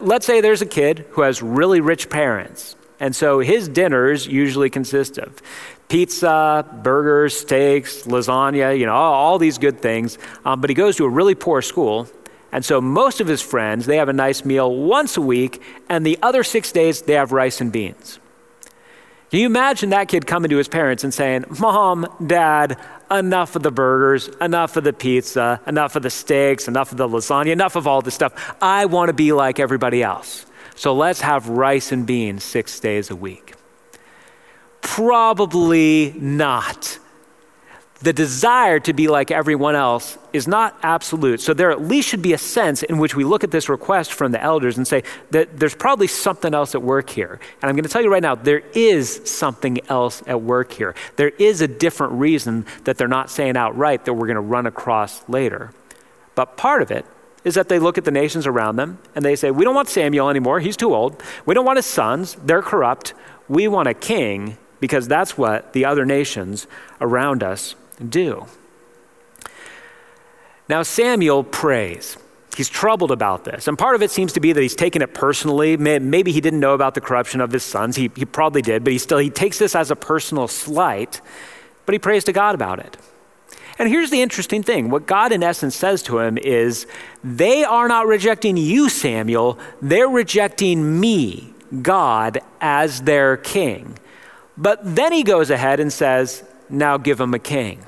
Let's 0.00 0.26
say 0.26 0.40
there's 0.40 0.62
a 0.62 0.66
kid 0.66 1.06
who 1.10 1.22
has 1.22 1.42
really 1.42 1.80
rich 1.80 2.08
parents, 2.08 2.76
and 3.00 3.14
so 3.14 3.40
his 3.40 3.68
dinners 3.68 4.26
usually 4.26 4.70
consist 4.70 5.18
of 5.18 5.42
pizza, 5.88 6.64
burgers, 6.82 7.38
steaks, 7.38 8.04
lasagna, 8.04 8.78
you 8.78 8.86
know, 8.86 8.94
all, 8.94 9.14
all 9.14 9.38
these 9.38 9.58
good 9.58 9.80
things. 9.80 10.18
Um, 10.44 10.60
but 10.60 10.70
he 10.70 10.74
goes 10.74 10.96
to 10.96 11.04
a 11.04 11.08
really 11.08 11.34
poor 11.34 11.60
school, 11.60 12.08
and 12.54 12.64
so 12.64 12.80
most 12.80 13.20
of 13.20 13.26
his 13.26 13.42
friends, 13.42 13.84
they 13.84 13.96
have 13.96 14.08
a 14.08 14.12
nice 14.12 14.44
meal 14.44 14.72
once 14.72 15.16
a 15.16 15.20
week, 15.20 15.60
and 15.88 16.06
the 16.06 16.16
other 16.22 16.44
six 16.44 16.70
days, 16.70 17.02
they 17.02 17.14
have 17.14 17.32
rice 17.32 17.60
and 17.60 17.72
beans. 17.72 18.20
Can 19.30 19.40
you 19.40 19.46
imagine 19.46 19.90
that 19.90 20.06
kid 20.06 20.24
coming 20.28 20.50
to 20.50 20.56
his 20.56 20.68
parents 20.68 21.02
and 21.02 21.12
saying, 21.12 21.46
Mom, 21.58 22.06
Dad, 22.24 22.78
enough 23.10 23.56
of 23.56 23.64
the 23.64 23.72
burgers, 23.72 24.28
enough 24.40 24.76
of 24.76 24.84
the 24.84 24.92
pizza, 24.92 25.60
enough 25.66 25.96
of 25.96 26.04
the 26.04 26.10
steaks, 26.10 26.68
enough 26.68 26.92
of 26.92 26.98
the 26.98 27.08
lasagna, 27.08 27.48
enough 27.50 27.74
of 27.74 27.88
all 27.88 28.00
this 28.02 28.14
stuff. 28.14 28.54
I 28.62 28.86
want 28.86 29.08
to 29.08 29.14
be 29.14 29.32
like 29.32 29.58
everybody 29.58 30.04
else. 30.04 30.46
So 30.76 30.94
let's 30.94 31.20
have 31.22 31.48
rice 31.48 31.90
and 31.90 32.06
beans 32.06 32.44
six 32.44 32.78
days 32.78 33.10
a 33.10 33.16
week. 33.16 33.54
Probably 34.80 36.14
not 36.20 37.00
the 38.04 38.12
desire 38.12 38.78
to 38.80 38.92
be 38.92 39.08
like 39.08 39.30
everyone 39.30 39.74
else 39.74 40.18
is 40.34 40.46
not 40.46 40.78
absolute. 40.82 41.40
So 41.40 41.54
there 41.54 41.70
at 41.70 41.80
least 41.80 42.06
should 42.06 42.20
be 42.20 42.34
a 42.34 42.38
sense 42.38 42.82
in 42.82 42.98
which 42.98 43.16
we 43.16 43.24
look 43.24 43.44
at 43.44 43.50
this 43.50 43.70
request 43.70 44.12
from 44.12 44.30
the 44.30 44.42
elders 44.42 44.76
and 44.76 44.86
say 44.86 45.04
that 45.30 45.58
there's 45.58 45.74
probably 45.74 46.06
something 46.06 46.52
else 46.52 46.74
at 46.74 46.82
work 46.82 47.08
here. 47.08 47.40
And 47.62 47.70
I'm 47.70 47.74
going 47.74 47.84
to 47.84 47.88
tell 47.88 48.02
you 48.02 48.12
right 48.12 48.22
now, 48.22 48.34
there 48.34 48.62
is 48.74 49.22
something 49.24 49.78
else 49.88 50.22
at 50.26 50.42
work 50.42 50.70
here. 50.72 50.94
There 51.16 51.30
is 51.30 51.62
a 51.62 51.68
different 51.68 52.12
reason 52.12 52.66
that 52.84 52.98
they're 52.98 53.08
not 53.08 53.30
saying 53.30 53.56
outright 53.56 54.04
that 54.04 54.12
we're 54.12 54.26
going 54.26 54.34
to 54.34 54.42
run 54.42 54.66
across 54.66 55.26
later. 55.26 55.70
But 56.34 56.58
part 56.58 56.82
of 56.82 56.90
it 56.90 57.06
is 57.42 57.54
that 57.54 57.70
they 57.70 57.78
look 57.78 57.96
at 57.96 58.04
the 58.04 58.10
nations 58.10 58.46
around 58.46 58.76
them 58.76 58.98
and 59.14 59.24
they 59.24 59.34
say, 59.34 59.50
We 59.50 59.64
don't 59.64 59.74
want 59.74 59.88
Samuel 59.88 60.28
anymore. 60.28 60.60
He's 60.60 60.76
too 60.76 60.94
old. 60.94 61.22
We 61.46 61.54
don't 61.54 61.64
want 61.64 61.78
his 61.78 61.86
sons. 61.86 62.36
They're 62.44 62.62
corrupt. 62.62 63.14
We 63.48 63.66
want 63.66 63.88
a 63.88 63.94
king 63.94 64.58
because 64.78 65.08
that's 65.08 65.38
what 65.38 65.72
the 65.72 65.86
other 65.86 66.04
nations 66.04 66.66
around 67.00 67.42
us 67.42 67.76
do. 68.08 68.46
Now, 70.68 70.82
Samuel 70.82 71.44
prays. 71.44 72.16
He's 72.56 72.68
troubled 72.68 73.10
about 73.10 73.44
this. 73.44 73.66
And 73.66 73.76
part 73.76 73.96
of 73.96 74.02
it 74.02 74.10
seems 74.10 74.32
to 74.34 74.40
be 74.40 74.52
that 74.52 74.60
he's 74.60 74.76
taken 74.76 75.02
it 75.02 75.12
personally. 75.12 75.76
Maybe 75.76 76.32
he 76.32 76.40
didn't 76.40 76.60
know 76.60 76.74
about 76.74 76.94
the 76.94 77.00
corruption 77.00 77.40
of 77.40 77.50
his 77.50 77.64
sons. 77.64 77.96
He, 77.96 78.10
he 78.16 78.24
probably 78.24 78.62
did, 78.62 78.84
but 78.84 78.92
he 78.92 78.98
still 78.98 79.18
he 79.18 79.30
takes 79.30 79.58
this 79.58 79.74
as 79.74 79.90
a 79.90 79.96
personal 79.96 80.46
slight, 80.46 81.20
but 81.84 81.92
he 81.92 81.98
prays 81.98 82.24
to 82.24 82.32
God 82.32 82.54
about 82.54 82.78
it. 82.78 82.96
And 83.76 83.88
here's 83.88 84.10
the 84.10 84.22
interesting 84.22 84.62
thing 84.62 84.88
what 84.88 85.06
God, 85.06 85.32
in 85.32 85.42
essence, 85.42 85.74
says 85.74 86.02
to 86.04 86.20
him 86.20 86.38
is, 86.38 86.86
They 87.24 87.64
are 87.64 87.88
not 87.88 88.06
rejecting 88.06 88.56
you, 88.56 88.88
Samuel. 88.88 89.58
They're 89.82 90.08
rejecting 90.08 91.00
me, 91.00 91.52
God, 91.82 92.38
as 92.60 93.02
their 93.02 93.36
king. 93.36 93.98
But 94.56 94.78
then 94.82 95.12
he 95.12 95.24
goes 95.24 95.50
ahead 95.50 95.80
and 95.80 95.92
says, 95.92 96.44
Now 96.70 96.96
give 96.96 97.20
him 97.20 97.34
a 97.34 97.38
king 97.38 97.84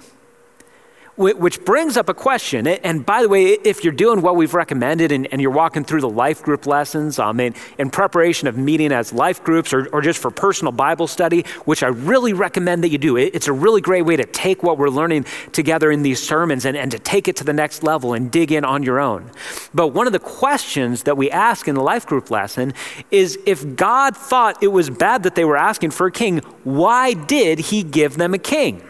which 1.17 1.65
brings 1.65 1.97
up 1.97 2.09
a 2.09 2.15
question. 2.15 2.67
And 2.67 3.05
by 3.05 3.23
the 3.23 3.29
way, 3.29 3.47
if 3.47 3.85
you're 3.85 3.93
doing 3.93 4.21
what 4.21 4.37
we've 4.37 4.53
recommended 4.53 5.13
and, 5.13 5.27
and 5.33 5.41
you're 5.41 5.51
walking 5.51 5.83
through 5.83 6.03
the 6.03 6.11
life 6.11 6.43
group 6.43 6.67
lessons 6.67 7.19
um, 7.19 7.41
in, 7.41 7.55
in 7.79 7.91
preparation 7.91 8.49
of 8.49 8.59
meeting 8.59 8.93
as 8.93 9.13
life 9.13 9.43
groups 9.43 9.73
or, 9.73 9.87
or 9.89 10.03
just 10.03 10.21
for 10.21 10.31
personal 10.31 10.73
Bible 10.73 11.07
study, 11.07 11.45
which 11.65 11.83
I 11.83 11.89
really 11.89 12.35
recommend 12.35 12.85
that 12.85 12.91
you 12.91 12.99
do, 12.99 13.17
it, 13.17 13.35
it's 13.35 13.49
a 13.49 13.53
really 13.53 13.81
great 13.81 14.03
way 14.03 14.17
to 14.17 14.25
take 14.25 14.63
what 14.63 14.77
we're 14.77 14.91
learning 14.91 15.25
together 15.53 15.91
in 15.91 16.03
these 16.03 16.23
sermons 16.23 16.67
and, 16.67 16.77
and 16.77 16.91
to 16.91 16.99
take 16.99 17.29
it 17.29 17.37
to 17.37 17.45
the 17.45 17.53
next 17.53 17.83
level 17.83 18.13
and 18.13 18.31
dig 18.31 18.53
in 18.53 18.65
on 18.65 18.83
your 18.83 19.01
own. 19.01 19.31
But 19.73 19.89
one 19.89 20.07
of 20.07 20.13
the 20.13 20.19
questions 20.19 21.05
that 21.05 21.17
we 21.17 21.31
ask 21.31 21.67
in 21.67 21.75
the 21.75 21.83
life 21.83 22.07
group 22.07 22.31
lesson 22.31 22.75
is 23.11 23.39
if 23.47 23.75
God 23.75 24.17
thought 24.17 24.63
it 24.63 24.69
was 24.69 24.91
bad 24.91 25.23
that 25.23 25.35
they 25.35 25.45
were 25.45 25.57
asking 25.57 25.93
for 25.93 26.07
a 26.07 26.13
king, 26.13 26.39
why 26.65 27.15
did 27.15 27.59
he 27.59 27.83
give 27.83 28.19
them 28.19 28.35
a 28.35 28.39
king? 28.39 28.83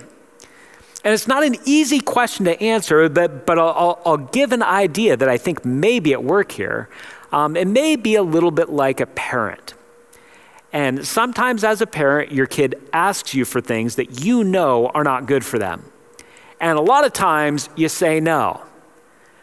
And 1.06 1.14
it's 1.14 1.28
not 1.28 1.44
an 1.44 1.54
easy 1.64 2.00
question 2.00 2.46
to 2.46 2.60
answer, 2.60 3.08
but, 3.08 3.46
but 3.46 3.60
I'll, 3.60 4.02
I'll, 4.04 4.16
give 4.16 4.50
an 4.50 4.60
idea 4.60 5.16
that 5.16 5.28
I 5.28 5.38
think 5.38 5.64
may 5.64 6.00
be 6.00 6.12
at 6.12 6.24
work 6.24 6.50
here. 6.50 6.88
Um, 7.30 7.56
it 7.56 7.68
may 7.68 7.94
be 7.94 8.16
a 8.16 8.24
little 8.24 8.50
bit 8.50 8.70
like 8.70 8.98
a 8.98 9.06
parent. 9.06 9.74
And 10.72 11.06
sometimes, 11.06 11.62
as 11.62 11.80
a 11.80 11.86
parent, 11.86 12.32
your 12.32 12.46
kid 12.46 12.74
asks 12.92 13.34
you 13.34 13.44
for 13.44 13.60
things 13.60 13.94
that 13.94 14.24
you 14.24 14.42
know 14.42 14.88
are 14.88 15.04
not 15.04 15.26
good 15.26 15.44
for 15.44 15.60
them. 15.60 15.92
And 16.58 16.76
a 16.76 16.82
lot 16.82 17.04
of 17.04 17.12
times, 17.12 17.68
you 17.76 17.88
say 17.88 18.18
no. 18.18 18.65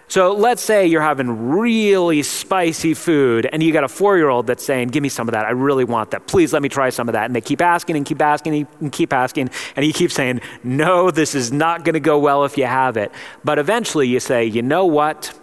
So 0.07 0.33
let's 0.33 0.61
say 0.61 0.85
you're 0.85 1.01
having 1.01 1.49
really 1.49 2.23
spicy 2.23 2.93
food 2.93 3.47
and 3.51 3.63
you 3.63 3.71
got 3.73 3.83
a 3.83 3.87
four 3.87 4.17
year 4.17 4.29
old 4.29 4.47
that's 4.47 4.63
saying, 4.63 4.89
Give 4.89 5.01
me 5.01 5.09
some 5.09 5.27
of 5.27 5.31
that. 5.33 5.45
I 5.45 5.51
really 5.51 5.85
want 5.85 6.11
that. 6.11 6.27
Please 6.27 6.53
let 6.53 6.61
me 6.61 6.69
try 6.69 6.89
some 6.89 7.09
of 7.09 7.13
that. 7.13 7.25
And 7.25 7.35
they 7.35 7.41
keep 7.41 7.61
asking 7.61 7.95
and 7.95 8.05
keep 8.05 8.21
asking 8.21 8.67
and 8.79 8.91
keep 8.91 9.13
asking. 9.13 9.49
And 9.75 9.85
he 9.85 9.93
keeps 9.93 10.13
saying, 10.13 10.41
No, 10.63 11.09
this 11.09 11.33
is 11.33 11.51
not 11.51 11.83
going 11.83 11.93
to 11.93 11.99
go 11.99 12.19
well 12.19 12.43
if 12.43 12.57
you 12.57 12.65
have 12.65 12.97
it. 12.97 13.11
But 13.43 13.59
eventually 13.59 14.07
you 14.07 14.19
say, 14.19 14.45
You 14.45 14.61
know 14.61 14.85
what? 14.85 15.37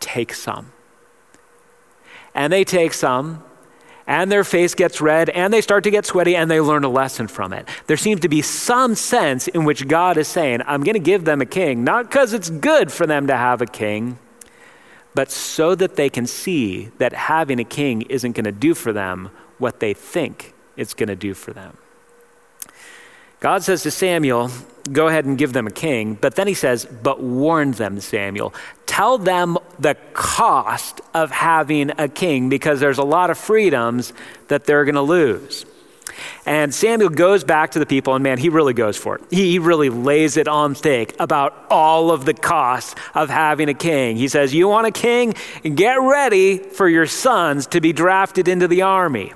Take 0.00 0.34
some. 0.34 0.72
And 2.34 2.52
they 2.52 2.64
take 2.64 2.94
some 2.94 3.44
and 4.10 4.30
their 4.30 4.42
face 4.42 4.74
gets 4.74 5.00
red 5.00 5.30
and 5.30 5.52
they 5.54 5.60
start 5.60 5.84
to 5.84 5.90
get 5.90 6.04
sweaty 6.04 6.34
and 6.34 6.50
they 6.50 6.60
learn 6.60 6.82
a 6.82 6.88
lesson 6.88 7.28
from 7.28 7.52
it. 7.52 7.68
There 7.86 7.96
seems 7.96 8.20
to 8.22 8.28
be 8.28 8.42
some 8.42 8.96
sense 8.96 9.46
in 9.46 9.64
which 9.64 9.86
God 9.86 10.16
is 10.18 10.26
saying, 10.26 10.62
I'm 10.66 10.82
going 10.82 10.94
to 10.94 10.98
give 10.98 11.24
them 11.24 11.40
a 11.40 11.46
king, 11.46 11.84
not 11.84 12.10
because 12.10 12.32
it's 12.32 12.50
good 12.50 12.90
for 12.90 13.06
them 13.06 13.28
to 13.28 13.36
have 13.36 13.62
a 13.62 13.66
king, 13.66 14.18
but 15.14 15.30
so 15.30 15.76
that 15.76 15.94
they 15.94 16.10
can 16.10 16.26
see 16.26 16.86
that 16.98 17.12
having 17.12 17.60
a 17.60 17.64
king 17.64 18.02
isn't 18.02 18.32
going 18.32 18.46
to 18.46 18.52
do 18.52 18.74
for 18.74 18.92
them 18.92 19.30
what 19.58 19.78
they 19.78 19.94
think 19.94 20.54
it's 20.76 20.92
going 20.92 21.08
to 21.08 21.14
do 21.14 21.32
for 21.32 21.52
them. 21.52 21.76
God 23.38 23.62
says 23.62 23.84
to 23.84 23.92
Samuel, 23.92 24.50
Go 24.92 25.08
ahead 25.08 25.24
and 25.24 25.36
give 25.36 25.52
them 25.52 25.66
a 25.66 25.70
king. 25.70 26.14
But 26.14 26.34
then 26.34 26.46
he 26.46 26.54
says, 26.54 26.86
But 26.86 27.22
warn 27.22 27.72
them, 27.72 28.00
Samuel. 28.00 28.54
Tell 28.86 29.18
them 29.18 29.58
the 29.78 29.96
cost 30.12 31.00
of 31.14 31.30
having 31.30 31.92
a 31.98 32.08
king 32.08 32.48
because 32.48 32.80
there's 32.80 32.98
a 32.98 33.04
lot 33.04 33.30
of 33.30 33.38
freedoms 33.38 34.12
that 34.48 34.64
they're 34.64 34.84
going 34.84 34.94
to 34.96 35.02
lose. 35.02 35.64
And 36.46 36.74
Samuel 36.74 37.10
goes 37.10 37.44
back 37.44 37.72
to 37.72 37.78
the 37.78 37.86
people, 37.86 38.14
and 38.14 38.22
man, 38.22 38.38
he 38.38 38.48
really 38.48 38.74
goes 38.74 38.96
for 38.96 39.16
it. 39.16 39.22
He 39.30 39.58
really 39.58 39.90
lays 39.90 40.36
it 40.36 40.48
on 40.48 40.74
thick 40.74 41.14
about 41.18 41.66
all 41.70 42.10
of 42.10 42.24
the 42.24 42.34
costs 42.34 42.94
of 43.14 43.30
having 43.30 43.68
a 43.68 43.74
king. 43.74 44.16
He 44.16 44.28
says, 44.28 44.54
You 44.54 44.68
want 44.68 44.86
a 44.86 44.90
king? 44.90 45.34
Get 45.62 46.00
ready 46.00 46.58
for 46.58 46.88
your 46.88 47.06
sons 47.06 47.66
to 47.68 47.80
be 47.80 47.92
drafted 47.92 48.48
into 48.48 48.68
the 48.68 48.82
army 48.82 49.32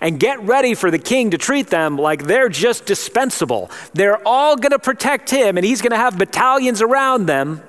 and 0.00 0.18
get 0.20 0.40
ready 0.42 0.74
for 0.74 0.90
the 0.90 0.98
king 0.98 1.30
to 1.30 1.38
treat 1.38 1.68
them 1.68 1.96
like 1.96 2.24
they're 2.24 2.48
just 2.48 2.86
dispensable. 2.86 3.70
They're 3.94 4.26
all 4.26 4.56
going 4.56 4.72
to 4.72 4.78
protect 4.78 5.30
him, 5.30 5.56
and 5.56 5.64
he's 5.64 5.82
going 5.82 5.92
to 5.92 5.96
have 5.96 6.18
battalions 6.18 6.82
around 6.82 7.26
them 7.26 7.62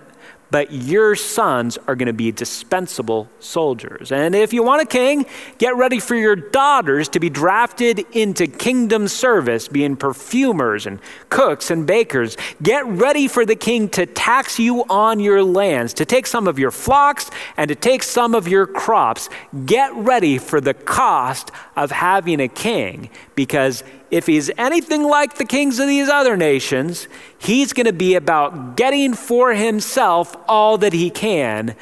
but 0.50 0.72
your 0.72 1.16
sons 1.16 1.78
are 1.88 1.96
going 1.96 2.08
to 2.08 2.14
be 2.14 2.32
dispensable 2.32 3.30
soldiers. 3.40 4.12
And 4.12 4.36
if 4.36 4.54
you 4.54 4.64
want 4.64 4.82
a 4.82 4.86
king, 4.86 5.26
get 5.58 5.76
ready 5.76 6.00
for 6.00 6.16
your 6.16 6.36
daughters 6.36 7.10
to 7.10 7.20
be 7.20 7.30
drafted 7.30 8.06
into 8.12 8.48
kingdom 8.48 9.08
service, 9.08 9.68
being 9.68 9.96
perfumers 9.96 10.86
and 10.86 11.00
cooks 11.30 11.70
and 11.70 11.86
bakers. 11.86 12.38
Get 12.62 12.86
ready 12.86 13.28
for 13.28 13.46
the 13.46 13.56
king 13.56 13.90
to 13.90 14.06
tax 14.06 14.60
you 14.60 14.84
on 14.90 15.20
your 15.20 15.44
lands, 15.44 15.94
to 15.96 16.06
take 16.06 16.28
some 16.28 16.48
of 16.48 16.58
your 16.58 16.72
flocks 16.72 17.30
and 17.58 17.70
to 17.70 17.76
take 17.76 18.04
some 18.04 18.34
of 18.34 18.48
your 18.48 18.66
crops. 18.66 19.30
Get 19.66 19.94
ready 19.96 20.38
for 20.38 20.62
the 20.62 20.74
cost 20.74 21.52
of 21.76 21.92
having 21.92 22.40
a 22.40 22.48
king 22.48 23.10
because 23.36 23.84
if 24.10 24.26
he's 24.26 24.50
anything 24.58 25.04
like 25.04 25.36
the 25.36 25.46
kings 25.46 25.80
of 25.80 25.88
these 25.88 26.10
other 26.10 26.36
nations, 26.36 27.08
he's 27.38 27.74
going 27.74 27.86
to 27.86 27.94
be 27.94 28.16
about 28.16 28.76
getting 28.76 29.14
for 29.14 29.54
himself 29.54 30.36
all 30.48 30.78
that 30.80 30.94
he 30.94 31.10
can, 31.10 31.76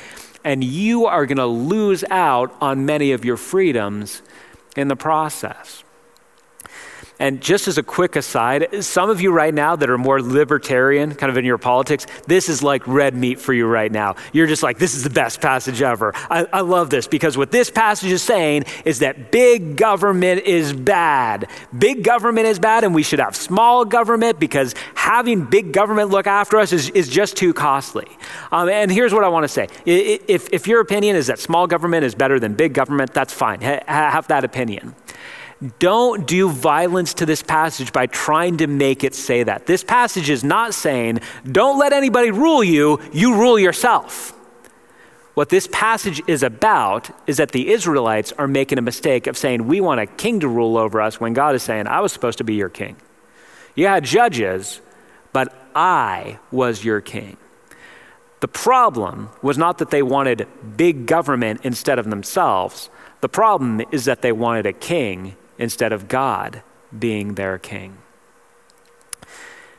and 0.43 0.63
you 0.63 1.05
are 1.05 1.25
going 1.25 1.37
to 1.37 1.45
lose 1.45 2.03
out 2.09 2.53
on 2.59 2.85
many 2.85 3.11
of 3.13 3.23
your 3.23 3.37
freedoms 3.37 4.21
in 4.75 4.89
the 4.89 4.95
process. 4.95 5.84
And 7.19 7.41
just 7.41 7.67
as 7.67 7.77
a 7.77 7.83
quick 7.83 8.15
aside, 8.15 8.83
some 8.83 9.09
of 9.09 9.21
you 9.21 9.31
right 9.31 9.53
now 9.53 9.75
that 9.75 9.89
are 9.89 9.97
more 9.97 10.21
libertarian, 10.21 11.15
kind 11.15 11.29
of 11.29 11.37
in 11.37 11.45
your 11.45 11.57
politics, 11.57 12.05
this 12.27 12.49
is 12.49 12.61
like 12.61 12.85
red 12.87 13.15
meat 13.15 13.39
for 13.39 13.53
you 13.53 13.67
right 13.67 13.91
now. 13.91 14.15
You're 14.33 14.47
just 14.47 14.63
like, 14.63 14.77
this 14.77 14.95
is 14.95 15.03
the 15.03 15.09
best 15.09 15.41
passage 15.41 15.81
ever. 15.81 16.13
I, 16.29 16.45
I, 16.51 16.61
love 16.61 16.89
this 16.89 17.07
because 17.07 17.37
what 17.37 17.51
this 17.51 17.69
passage 17.69 18.11
is 18.11 18.21
saying 18.21 18.65
is 18.83 18.99
that 18.99 19.31
big 19.31 19.77
government 19.77 20.43
is 20.43 20.73
bad. 20.73 21.47
Big 21.77 22.03
government 22.03 22.47
is 22.47 22.59
bad, 22.59 22.83
and 22.83 22.93
we 22.93 23.03
should 23.03 23.19
have 23.19 23.35
small 23.35 23.85
government 23.85 24.39
because 24.39 24.75
having 24.95 25.45
big 25.45 25.71
government 25.71 26.09
look 26.09 26.27
after 26.27 26.57
us 26.57 26.73
is, 26.73 26.89
is 26.89 27.07
just 27.07 27.37
too 27.37 27.53
costly. 27.53 28.07
Um, 28.51 28.67
and 28.67 28.91
here's 28.91 29.13
what 29.13 29.23
I 29.23 29.29
want 29.29 29.43
to 29.43 29.47
say 29.47 29.67
if, 29.85 30.49
if 30.51 30.67
your 30.67 30.81
opinion 30.81 31.15
is 31.15 31.27
that 31.27 31.39
small 31.39 31.67
government 31.67 32.03
is 32.03 32.15
better 32.15 32.39
than 32.39 32.55
big 32.55 32.73
government, 32.73 33.13
that's 33.13 33.33
fine. 33.33 33.61
Ha- 33.61 33.83
have 33.87 34.27
that 34.27 34.43
opinion. 34.43 34.95
Don't 35.79 36.27
do 36.27 36.49
violence 36.49 37.13
to 37.15 37.25
this 37.25 37.41
passage 37.41 37.93
by 37.93 38.07
trying 38.07 38.57
to 38.57 38.67
make 38.67 39.03
it 39.03 39.15
say 39.15 39.43
that. 39.43 39.65
This 39.65 39.83
passage 39.83 40.29
is 40.29 40.43
not 40.43 40.73
saying, 40.73 41.21
don't 41.49 41.79
let 41.79 41.93
anybody 41.93 42.29
rule 42.29 42.63
you, 42.63 42.99
you 43.13 43.35
rule 43.35 43.57
yourself. 43.57 44.33
What 45.33 45.49
this 45.49 45.67
passage 45.71 46.21
is 46.27 46.43
about 46.43 47.09
is 47.27 47.37
that 47.37 47.51
the 47.51 47.69
Israelites 47.69 48.31
are 48.37 48.47
making 48.47 48.77
a 48.77 48.81
mistake 48.81 49.27
of 49.27 49.37
saying, 49.37 49.67
we 49.67 49.81
want 49.81 50.01
a 50.01 50.05
king 50.05 50.41
to 50.41 50.47
rule 50.47 50.77
over 50.77 51.01
us, 51.01 51.19
when 51.19 51.33
God 51.33 51.55
is 51.55 51.63
saying, 51.63 51.87
I 51.87 52.01
was 52.01 52.11
supposed 52.11 52.37
to 52.39 52.43
be 52.43 52.55
your 52.55 52.69
king. 52.69 52.95
You 53.75 53.87
had 53.87 54.03
judges, 54.03 54.81
but 55.33 55.53
I 55.75 56.39
was 56.51 56.85
your 56.85 57.01
king. 57.01 57.37
The 58.39 58.47
problem 58.47 59.29
was 59.41 59.57
not 59.57 59.77
that 59.79 59.89
they 59.89 60.03
wanted 60.03 60.47
big 60.77 61.05
government 61.05 61.61
instead 61.63 61.97
of 61.97 62.09
themselves. 62.09 62.89
The 63.21 63.29
problem 63.29 63.81
is 63.91 64.05
that 64.05 64.21
they 64.21 64.31
wanted 64.31 64.65
a 64.65 64.73
king 64.73 65.35
instead 65.57 65.93
of 65.93 66.07
God 66.07 66.61
being 66.97 67.35
their 67.35 67.57
king. 67.57 67.97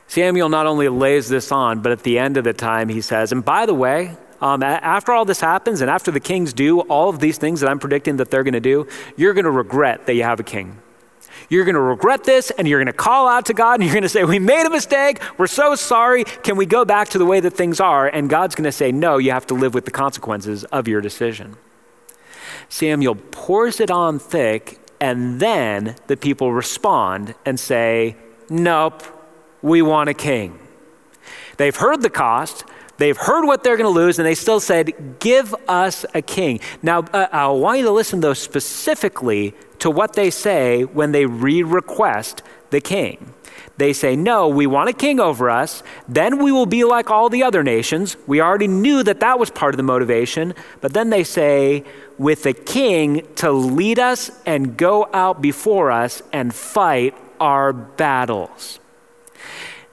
Samuel 0.08 0.48
not 0.48 0.66
only 0.66 0.88
lays 0.88 1.28
this 1.28 1.50
on, 1.50 1.80
but 1.80 1.92
at 1.92 2.02
the 2.02 2.18
end 2.18 2.36
of 2.36 2.44
the 2.44 2.52
time 2.52 2.88
he 2.88 3.00
says, 3.00 3.32
and 3.32 3.44
by 3.44 3.66
the 3.66 3.74
way, 3.74 4.16
um, 4.40 4.62
after 4.62 5.12
all 5.12 5.24
this 5.24 5.40
happens 5.40 5.80
and 5.80 5.90
after 5.90 6.10
the 6.10 6.20
kings 6.20 6.52
do 6.52 6.80
all 6.80 7.08
of 7.08 7.20
these 7.20 7.38
things 7.38 7.60
that 7.60 7.70
I'm 7.70 7.78
predicting 7.78 8.16
that 8.18 8.30
they're 8.30 8.44
going 8.44 8.54
to 8.54 8.60
do, 8.60 8.86
you're 9.16 9.34
going 9.34 9.44
to 9.44 9.50
regret 9.50 10.06
that 10.06 10.14
you 10.14 10.22
have 10.22 10.40
a 10.40 10.44
king. 10.44 10.80
You're 11.48 11.64
going 11.64 11.74
to 11.74 11.80
regret 11.80 12.24
this 12.24 12.50
and 12.50 12.66
you're 12.66 12.78
going 12.78 12.86
to 12.86 12.92
call 12.92 13.28
out 13.28 13.46
to 13.46 13.54
God 13.54 13.74
and 13.74 13.84
you're 13.84 13.92
going 13.92 14.02
to 14.02 14.08
say, 14.08 14.24
We 14.24 14.38
made 14.38 14.66
a 14.66 14.70
mistake. 14.70 15.20
We're 15.38 15.46
so 15.46 15.74
sorry. 15.74 16.24
Can 16.24 16.56
we 16.56 16.66
go 16.66 16.84
back 16.84 17.10
to 17.10 17.18
the 17.18 17.26
way 17.26 17.40
that 17.40 17.52
things 17.52 17.80
are? 17.80 18.08
And 18.08 18.28
God's 18.28 18.54
going 18.54 18.64
to 18.64 18.72
say, 18.72 18.90
No, 18.90 19.18
you 19.18 19.30
have 19.30 19.46
to 19.46 19.54
live 19.54 19.74
with 19.74 19.84
the 19.84 19.90
consequences 19.90 20.64
of 20.64 20.88
your 20.88 21.00
decision. 21.00 21.56
Samuel 22.68 23.14
pours 23.14 23.80
it 23.80 23.90
on 23.90 24.18
thick 24.18 24.80
and 25.00 25.40
then 25.40 25.96
the 26.06 26.16
people 26.16 26.52
respond 26.52 27.34
and 27.44 27.58
say, 27.58 28.16
Nope, 28.48 29.02
we 29.62 29.82
want 29.82 30.08
a 30.08 30.14
king. 30.14 30.58
They've 31.56 31.74
heard 31.74 32.02
the 32.02 32.10
cost, 32.10 32.64
they've 32.98 33.16
heard 33.16 33.44
what 33.44 33.64
they're 33.64 33.76
going 33.76 33.92
to 33.92 34.00
lose, 34.00 34.18
and 34.18 34.26
they 34.26 34.34
still 34.34 34.60
said, 34.60 35.18
Give 35.18 35.54
us 35.68 36.04
a 36.14 36.22
king. 36.22 36.60
Now, 36.82 37.00
uh, 37.12 37.28
I 37.32 37.48
want 37.48 37.78
you 37.78 37.84
to 37.84 37.90
listen, 37.90 38.20
though, 38.20 38.34
specifically 38.34 39.54
to 39.80 39.90
what 39.90 40.14
they 40.14 40.30
say 40.30 40.84
when 40.84 41.12
they 41.12 41.26
re 41.26 41.62
request 41.62 42.42
the 42.70 42.80
king. 42.80 43.34
They 43.78 43.92
say, 43.92 44.16
No, 44.16 44.48
we 44.48 44.66
want 44.66 44.88
a 44.88 44.92
king 44.92 45.20
over 45.20 45.50
us. 45.50 45.82
Then 46.08 46.42
we 46.42 46.52
will 46.52 46.66
be 46.66 46.84
like 46.84 47.10
all 47.10 47.28
the 47.28 47.42
other 47.42 47.62
nations. 47.62 48.16
We 48.26 48.40
already 48.40 48.68
knew 48.68 49.02
that 49.02 49.20
that 49.20 49.38
was 49.38 49.50
part 49.50 49.74
of 49.74 49.76
the 49.76 49.82
motivation. 49.82 50.54
But 50.80 50.94
then 50.94 51.10
they 51.10 51.24
say, 51.24 51.84
With 52.18 52.46
a 52.46 52.52
king 52.52 53.26
to 53.36 53.50
lead 53.50 53.98
us 53.98 54.30
and 54.46 54.76
go 54.76 55.08
out 55.12 55.42
before 55.42 55.90
us 55.90 56.22
and 56.32 56.54
fight 56.54 57.14
our 57.40 57.72
battles. 57.72 58.80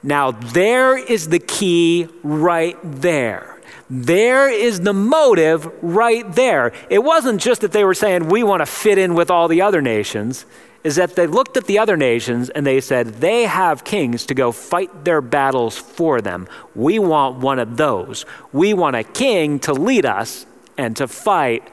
Now, 0.02 0.32
there 0.32 0.96
is 0.96 1.28
the 1.28 1.38
key 1.38 2.08
right 2.22 2.78
there. 2.82 3.60
There 3.88 4.50
is 4.50 4.80
the 4.80 4.92
motive 4.92 5.70
right 5.82 6.30
there. 6.34 6.72
It 6.90 7.04
wasn't 7.04 7.40
just 7.40 7.60
that 7.60 7.72
they 7.72 7.84
were 7.84 7.94
saying, 7.94 8.28
we 8.28 8.42
want 8.42 8.60
to 8.60 8.66
fit 8.66 8.98
in 8.98 9.14
with 9.14 9.30
all 9.30 9.48
the 9.48 9.62
other 9.62 9.82
nations 9.82 10.46
is 10.84 10.96
that 10.96 11.16
they 11.16 11.26
looked 11.26 11.56
at 11.56 11.64
the 11.64 11.78
other 11.78 11.96
nations 11.96 12.50
and 12.50 12.66
they 12.66 12.80
said, 12.80 13.06
they 13.14 13.44
have 13.44 13.84
kings 13.84 14.26
to 14.26 14.34
go 14.34 14.52
fight 14.52 15.04
their 15.04 15.22
battles 15.22 15.78
for 15.78 16.20
them. 16.20 16.46
We 16.74 16.98
want 16.98 17.38
one 17.38 17.58
of 17.58 17.78
those. 17.78 18.26
We 18.52 18.74
want 18.74 18.94
a 18.94 19.02
king 19.02 19.58
to 19.60 19.72
lead 19.72 20.04
us 20.04 20.44
and 20.76 20.94
to 20.98 21.08
fight 21.08 21.66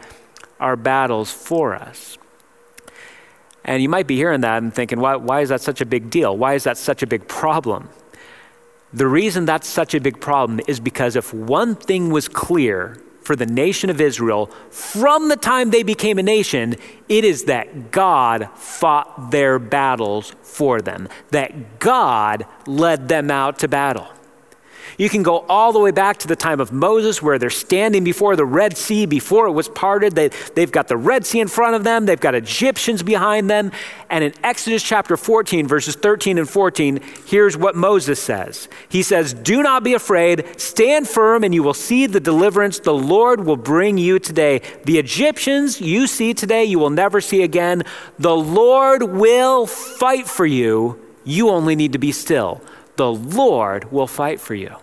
our 0.62 0.78
battles 0.78 1.32
for 1.32 1.76
us. 1.76 2.18
And 3.66 3.84
you 3.84 3.90
might 3.90 4.08
be 4.08 4.16
hearing 4.16 4.42
that 4.42 4.64
and 4.64 4.74
thinking, 4.74 5.00
why, 5.00 5.16
why 5.18 5.42
is 5.42 5.50
that 5.50 5.62
such 5.62 5.82
a 5.82 5.86
big 5.86 6.10
deal? 6.10 6.36
Why 6.36 6.54
is 6.54 6.64
that 6.64 6.78
such 6.78 7.04
a 7.04 7.08
big 7.08 7.28
problem? 7.28 7.90
The 8.94 9.08
reason 9.08 9.46
that's 9.46 9.68
such 9.68 9.94
a 9.94 10.02
big 10.02 10.20
problem 10.20 10.62
is 10.68 10.80
because 10.80 11.16
if 11.16 11.34
one 11.34 11.76
thing 11.76 12.10
was 12.10 12.28
clear 12.28 13.02
for 13.24 13.36
the 13.36 13.46
nation 13.46 13.90
of 13.90 14.02
Israel 14.02 14.48
from 14.70 15.30
the 15.30 15.36
time 15.36 15.70
they 15.70 15.84
became 15.84 16.18
a 16.18 16.24
nation, 16.24 16.76
it 17.08 17.24
is 17.24 17.46
that 17.46 17.92
God 17.92 18.50
fought 18.56 19.32
their 19.32 19.60
battles 19.60 20.34
for 20.42 20.82
them, 20.82 21.08
that 21.30 21.80
God 21.80 22.46
led 22.66 23.08
them 23.08 23.30
out 23.30 23.60
to 23.60 23.68
battle. 23.68 24.08
You 25.02 25.10
can 25.10 25.24
go 25.24 25.44
all 25.50 25.74
the 25.74 25.80
way 25.80 25.90
back 25.90 26.18
to 26.18 26.28
the 26.28 26.36
time 26.36 26.60
of 26.60 26.72
Moses, 26.72 27.24
where 27.24 27.40
they're 27.40 27.50
standing 27.50 28.04
before 28.04 28.36
the 28.36 28.46
Red 28.46 28.78
Sea 28.78 29.08
before 29.08 29.48
it 29.48 29.52
was 29.52 29.68
parted. 29.68 30.14
They, 30.14 30.28
they've 30.54 30.72
got 30.72 30.90
the 30.90 30.96
Red 30.96 31.26
Sea 31.26 31.40
in 31.40 31.48
front 31.48 31.76
of 31.76 31.84
them, 31.84 32.06
they've 32.06 32.20
got 32.20 32.36
Egyptians 32.36 33.02
behind 33.02 33.50
them. 33.50 33.72
And 34.12 34.24
in 34.24 34.32
Exodus 34.44 34.84
chapter 34.84 35.18
14, 35.18 35.66
verses 35.68 35.96
13 35.96 36.38
and 36.38 36.48
14, 36.48 37.00
here's 37.26 37.58
what 37.58 37.76
Moses 37.76 38.22
says 38.22 38.70
He 38.90 39.02
says, 39.02 39.34
Do 39.34 39.64
not 39.64 39.84
be 39.84 39.96
afraid, 39.96 40.46
stand 40.62 41.08
firm, 41.08 41.44
and 41.44 41.52
you 41.52 41.64
will 41.64 41.74
see 41.74 42.06
the 42.06 42.20
deliverance 42.20 42.78
the 42.78 42.94
Lord 42.94 43.44
will 43.44 43.58
bring 43.58 43.98
you 43.98 44.20
today. 44.20 44.62
The 44.86 45.00
Egyptians 45.00 45.82
you 45.82 46.06
see 46.06 46.36
today, 46.36 46.66
you 46.66 46.78
will 46.78 46.92
never 46.92 47.22
see 47.22 47.42
again. 47.42 47.82
The 48.20 48.36
Lord 48.36 49.02
will 49.02 49.66
fight 49.66 50.28
for 50.28 50.46
you. 50.46 51.02
You 51.24 51.50
only 51.50 51.76
need 51.76 51.94
to 51.94 51.98
be 51.98 52.12
still. 52.12 52.62
The 52.98 53.12
Lord 53.12 53.92
will 53.92 54.06
fight 54.06 54.40
for 54.40 54.54
you. 54.54 54.76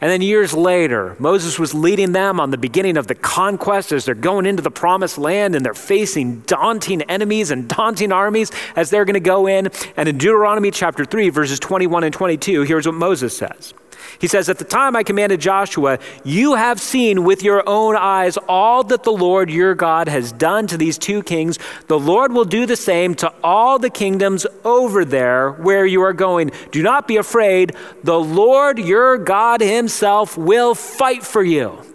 And 0.00 0.10
then 0.10 0.22
years 0.22 0.54
later, 0.54 1.16
Moses 1.18 1.58
was 1.58 1.74
leading 1.74 2.12
them 2.12 2.38
on 2.38 2.50
the 2.50 2.58
beginning 2.58 2.96
of 2.96 3.08
the 3.08 3.16
conquest 3.16 3.90
as 3.90 4.04
they're 4.04 4.14
going 4.14 4.46
into 4.46 4.62
the 4.62 4.70
promised 4.70 5.18
land 5.18 5.56
and 5.56 5.64
they're 5.64 5.74
facing 5.74 6.40
daunting 6.42 7.02
enemies 7.02 7.50
and 7.50 7.68
daunting 7.68 8.12
armies 8.12 8.52
as 8.76 8.90
they're 8.90 9.04
going 9.04 9.14
to 9.14 9.20
go 9.20 9.48
in. 9.48 9.68
And 9.96 10.08
in 10.08 10.16
Deuteronomy 10.16 10.70
chapter 10.70 11.04
3, 11.04 11.30
verses 11.30 11.58
21 11.58 12.04
and 12.04 12.14
22, 12.14 12.62
here's 12.62 12.86
what 12.86 12.94
Moses 12.94 13.36
says 13.36 13.74
he 14.20 14.26
says, 14.26 14.48
At 14.48 14.58
the 14.58 14.64
time 14.64 14.96
I 14.96 15.02
commanded 15.02 15.40
Joshua, 15.40 15.98
you 16.24 16.54
have 16.54 16.80
seen 16.80 17.24
with 17.24 17.42
your 17.42 17.68
own 17.68 17.96
eyes 17.96 18.36
all 18.48 18.84
that 18.84 19.04
the 19.04 19.12
Lord 19.12 19.50
your 19.50 19.74
God 19.74 20.08
has 20.08 20.32
done 20.32 20.66
to 20.68 20.76
these 20.76 20.98
two 20.98 21.22
kings. 21.22 21.58
The 21.86 21.98
Lord 21.98 22.32
will 22.32 22.44
do 22.44 22.66
the 22.66 22.76
same 22.76 23.14
to 23.16 23.32
all 23.42 23.78
the 23.78 23.90
kingdoms 23.90 24.46
over 24.64 25.04
there 25.04 25.52
where 25.52 25.86
you 25.86 26.02
are 26.02 26.12
going. 26.12 26.50
Do 26.70 26.82
not 26.82 27.08
be 27.08 27.16
afraid. 27.16 27.74
The 28.04 28.18
Lord 28.18 28.78
your 28.78 29.18
God 29.18 29.60
himself 29.60 30.36
will 30.36 30.74
fight 30.74 31.24
for 31.24 31.42
you. 31.42 31.87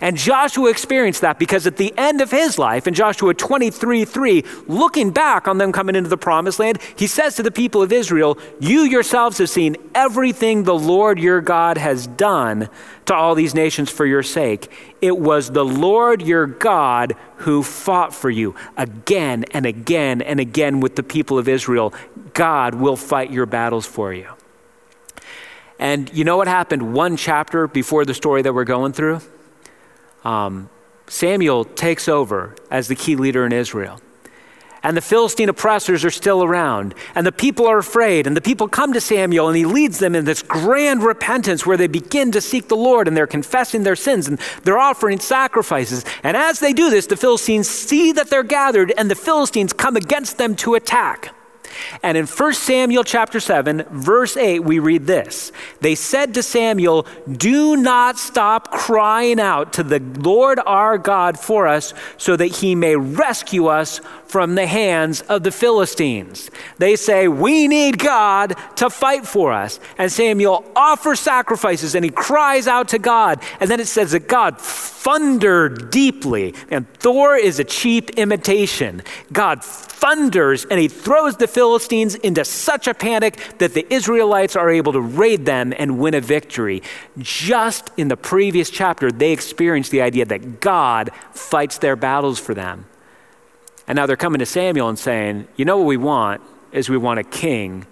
And 0.00 0.16
Joshua 0.16 0.70
experienced 0.70 1.22
that 1.22 1.38
because 1.38 1.66
at 1.66 1.76
the 1.76 1.92
end 1.96 2.20
of 2.20 2.30
his 2.30 2.58
life, 2.58 2.86
in 2.86 2.94
Joshua 2.94 3.34
23 3.34 4.04
3, 4.04 4.44
looking 4.66 5.10
back 5.10 5.48
on 5.48 5.58
them 5.58 5.72
coming 5.72 5.96
into 5.96 6.10
the 6.10 6.16
promised 6.16 6.58
land, 6.58 6.78
he 6.96 7.06
says 7.06 7.36
to 7.36 7.42
the 7.42 7.50
people 7.50 7.82
of 7.82 7.92
Israel, 7.92 8.38
You 8.60 8.80
yourselves 8.80 9.38
have 9.38 9.50
seen 9.50 9.76
everything 9.94 10.64
the 10.64 10.78
Lord 10.78 11.18
your 11.18 11.40
God 11.40 11.78
has 11.78 12.06
done 12.06 12.68
to 13.06 13.14
all 13.14 13.34
these 13.34 13.54
nations 13.54 13.90
for 13.90 14.04
your 14.04 14.22
sake. 14.22 14.70
It 15.00 15.16
was 15.16 15.50
the 15.50 15.64
Lord 15.64 16.22
your 16.22 16.46
God 16.46 17.14
who 17.38 17.62
fought 17.62 18.14
for 18.14 18.30
you 18.30 18.54
again 18.76 19.44
and 19.52 19.66
again 19.66 20.20
and 20.22 20.40
again 20.40 20.80
with 20.80 20.96
the 20.96 21.02
people 21.02 21.38
of 21.38 21.48
Israel. 21.48 21.94
God 22.34 22.74
will 22.74 22.96
fight 22.96 23.30
your 23.30 23.46
battles 23.46 23.86
for 23.86 24.12
you. 24.12 24.28
And 25.78 26.12
you 26.12 26.24
know 26.24 26.36
what 26.36 26.48
happened 26.48 26.94
one 26.94 27.16
chapter 27.16 27.68
before 27.68 28.04
the 28.04 28.14
story 28.14 28.42
that 28.42 28.54
we're 28.54 28.64
going 28.64 28.92
through? 28.92 29.20
Um, 30.26 30.68
Samuel 31.06 31.64
takes 31.64 32.08
over 32.08 32.56
as 32.68 32.88
the 32.88 32.96
key 32.96 33.14
leader 33.14 33.46
in 33.46 33.52
Israel. 33.52 34.00
And 34.82 34.96
the 34.96 35.00
Philistine 35.00 35.48
oppressors 35.48 36.04
are 36.04 36.10
still 36.10 36.44
around, 36.44 36.94
and 37.14 37.26
the 37.26 37.32
people 37.32 37.66
are 37.66 37.78
afraid. 37.78 38.26
And 38.26 38.36
the 38.36 38.40
people 38.40 38.68
come 38.68 38.92
to 38.92 39.00
Samuel, 39.00 39.48
and 39.48 39.56
he 39.56 39.64
leads 39.64 39.98
them 39.98 40.14
in 40.14 40.24
this 40.24 40.42
grand 40.42 41.02
repentance 41.02 41.64
where 41.64 41.76
they 41.76 41.86
begin 41.86 42.32
to 42.32 42.40
seek 42.40 42.68
the 42.68 42.76
Lord, 42.76 43.08
and 43.08 43.16
they're 43.16 43.26
confessing 43.26 43.84
their 43.84 43.96
sins, 43.96 44.28
and 44.28 44.38
they're 44.62 44.78
offering 44.78 45.18
sacrifices. 45.18 46.04
And 46.22 46.36
as 46.36 46.60
they 46.60 46.72
do 46.72 46.90
this, 46.90 47.06
the 47.06 47.16
Philistines 47.16 47.68
see 47.68 48.12
that 48.12 48.28
they're 48.28 48.44
gathered, 48.44 48.92
and 48.96 49.10
the 49.10 49.16
Philistines 49.16 49.72
come 49.72 49.96
against 49.96 50.38
them 50.38 50.54
to 50.56 50.74
attack. 50.74 51.35
And 52.02 52.16
in 52.16 52.26
1 52.26 52.52
Samuel 52.54 53.04
chapter 53.04 53.40
7, 53.40 53.84
verse 53.90 54.36
8, 54.36 54.60
we 54.60 54.78
read 54.78 55.06
this. 55.06 55.52
They 55.80 55.94
said 55.94 56.34
to 56.34 56.42
Samuel, 56.42 57.06
"Do 57.30 57.76
not 57.76 58.18
stop 58.18 58.70
crying 58.70 59.40
out 59.40 59.72
to 59.74 59.82
the 59.82 60.00
Lord 60.00 60.58
our 60.66 60.98
God 60.98 61.38
for 61.38 61.66
us 61.66 61.94
so 62.16 62.36
that 62.36 62.46
he 62.46 62.74
may 62.74 62.96
rescue 62.96 63.66
us 63.66 64.00
from 64.28 64.54
the 64.54 64.66
hands 64.66 65.22
of 65.22 65.42
the 65.42 65.50
Philistines." 65.50 66.50
They 66.78 66.96
say, 66.96 67.28
"We 67.28 67.68
need 67.68 67.98
God 67.98 68.54
to 68.76 68.90
fight 68.90 69.26
for 69.26 69.52
us." 69.52 69.80
And 69.98 70.10
Samuel 70.10 70.64
offers 70.74 71.20
sacrifices 71.20 71.94
and 71.94 72.04
he 72.04 72.10
cries 72.10 72.66
out 72.66 72.88
to 72.88 72.98
God. 72.98 73.40
And 73.60 73.70
then 73.70 73.80
it 73.80 73.88
says 73.88 74.12
that 74.12 74.28
God 74.28 74.60
thundered 74.60 75.90
deeply. 75.90 76.54
And 76.70 76.86
Thor 76.98 77.36
is 77.36 77.58
a 77.58 77.64
cheap 77.64 78.10
imitation. 78.16 79.02
God 79.32 79.62
thunders 79.62 80.66
and 80.70 80.80
he 80.80 80.88
throws 80.88 81.36
the 81.36 81.46
Philistines 81.46 82.14
into 82.16 82.44
such 82.44 82.86
a 82.86 82.94
panic 82.94 83.38
that 83.58 83.74
the 83.74 83.86
Israelites 83.92 84.56
are 84.56 84.70
able 84.70 84.92
to 84.92 85.00
raid 85.00 85.46
them 85.46 85.72
and 85.78 85.98
win 85.98 86.14
a 86.14 86.20
victory. 86.20 86.82
Just 87.18 87.90
in 87.96 88.08
the 88.08 88.16
previous 88.16 88.68
chapter, 88.70 89.10
they 89.10 89.32
experienced 89.32 89.90
the 89.90 90.02
idea 90.02 90.24
that 90.24 90.60
God 90.60 91.10
fights 91.32 91.78
their 91.78 91.96
battles 91.96 92.38
for 92.38 92.54
them. 92.54 92.86
And 93.86 93.96
now 93.96 94.06
they're 94.06 94.16
coming 94.16 94.40
to 94.40 94.46
Samuel 94.46 94.88
and 94.88 94.98
saying, 94.98 95.48
You 95.56 95.64
know 95.64 95.78
what 95.78 95.86
we 95.86 95.96
want? 95.96 96.42
Is 96.72 96.88
we 96.88 96.96
want 96.96 97.20
a 97.20 97.24
king 97.24 97.86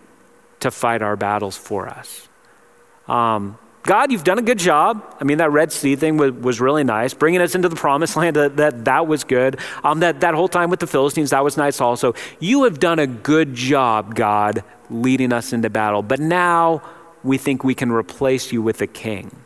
to 0.60 0.70
fight 0.70 1.02
our 1.02 1.16
battles 1.16 1.56
for 1.56 1.88
us. 1.88 2.28
Um, 3.06 3.58
God, 3.82 4.10
you've 4.10 4.24
done 4.24 4.38
a 4.38 4.42
good 4.42 4.58
job. 4.58 5.16
I 5.20 5.24
mean, 5.24 5.38
that 5.38 5.52
Red 5.52 5.70
Sea 5.70 5.94
thing 5.94 6.16
was, 6.16 6.32
was 6.32 6.58
really 6.58 6.84
nice. 6.84 7.12
Bringing 7.12 7.42
us 7.42 7.54
into 7.54 7.68
the 7.68 7.76
promised 7.76 8.16
land, 8.16 8.36
that, 8.36 8.56
that, 8.56 8.86
that 8.86 9.06
was 9.06 9.24
good. 9.24 9.60
Um, 9.84 10.00
that, 10.00 10.20
that 10.20 10.34
whole 10.34 10.48
time 10.48 10.70
with 10.70 10.80
the 10.80 10.86
Philistines, 10.86 11.30
that 11.30 11.44
was 11.44 11.58
nice 11.58 11.82
also. 11.82 12.14
You 12.40 12.64
have 12.64 12.80
done 12.80 12.98
a 12.98 13.06
good 13.06 13.54
job, 13.54 14.14
God, 14.14 14.64
leading 14.88 15.34
us 15.34 15.52
into 15.52 15.68
battle. 15.68 16.02
But 16.02 16.18
now 16.18 16.82
we 17.22 17.36
think 17.36 17.62
we 17.62 17.74
can 17.74 17.92
replace 17.92 18.52
you 18.52 18.62
with 18.62 18.80
a 18.80 18.86
king. 18.86 19.43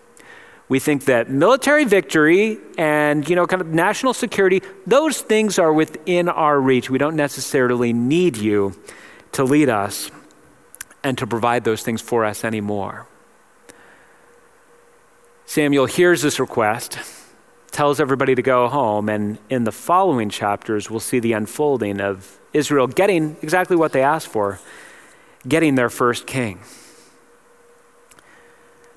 We 0.68 0.78
think 0.78 1.06
that 1.06 1.30
military 1.30 1.84
victory 1.84 2.58
and, 2.76 3.28
you 3.28 3.34
know, 3.34 3.46
kind 3.46 3.62
of 3.62 3.68
national 3.68 4.12
security, 4.12 4.62
those 4.86 5.20
things 5.20 5.58
are 5.58 5.72
within 5.72 6.28
our 6.28 6.60
reach. 6.60 6.90
We 6.90 6.98
don't 6.98 7.16
necessarily 7.16 7.92
need 7.92 8.36
you 8.36 8.74
to 9.32 9.44
lead 9.44 9.70
us 9.70 10.10
and 11.02 11.16
to 11.18 11.26
provide 11.26 11.64
those 11.64 11.82
things 11.82 12.02
for 12.02 12.24
us 12.24 12.44
anymore. 12.44 13.06
Samuel 15.46 15.86
hears 15.86 16.20
this 16.20 16.38
request, 16.38 16.98
tells 17.70 18.00
everybody 18.00 18.34
to 18.34 18.42
go 18.42 18.68
home, 18.68 19.08
and 19.08 19.38
in 19.48 19.64
the 19.64 19.72
following 19.72 20.28
chapters, 20.28 20.90
we'll 20.90 21.00
see 21.00 21.18
the 21.18 21.32
unfolding 21.32 22.00
of 22.00 22.38
Israel 22.52 22.86
getting 22.86 23.36
exactly 23.40 23.76
what 23.76 23.92
they 23.92 24.02
asked 24.02 24.28
for 24.28 24.58
getting 25.46 25.76
their 25.76 25.88
first 25.88 26.26
king. 26.26 26.60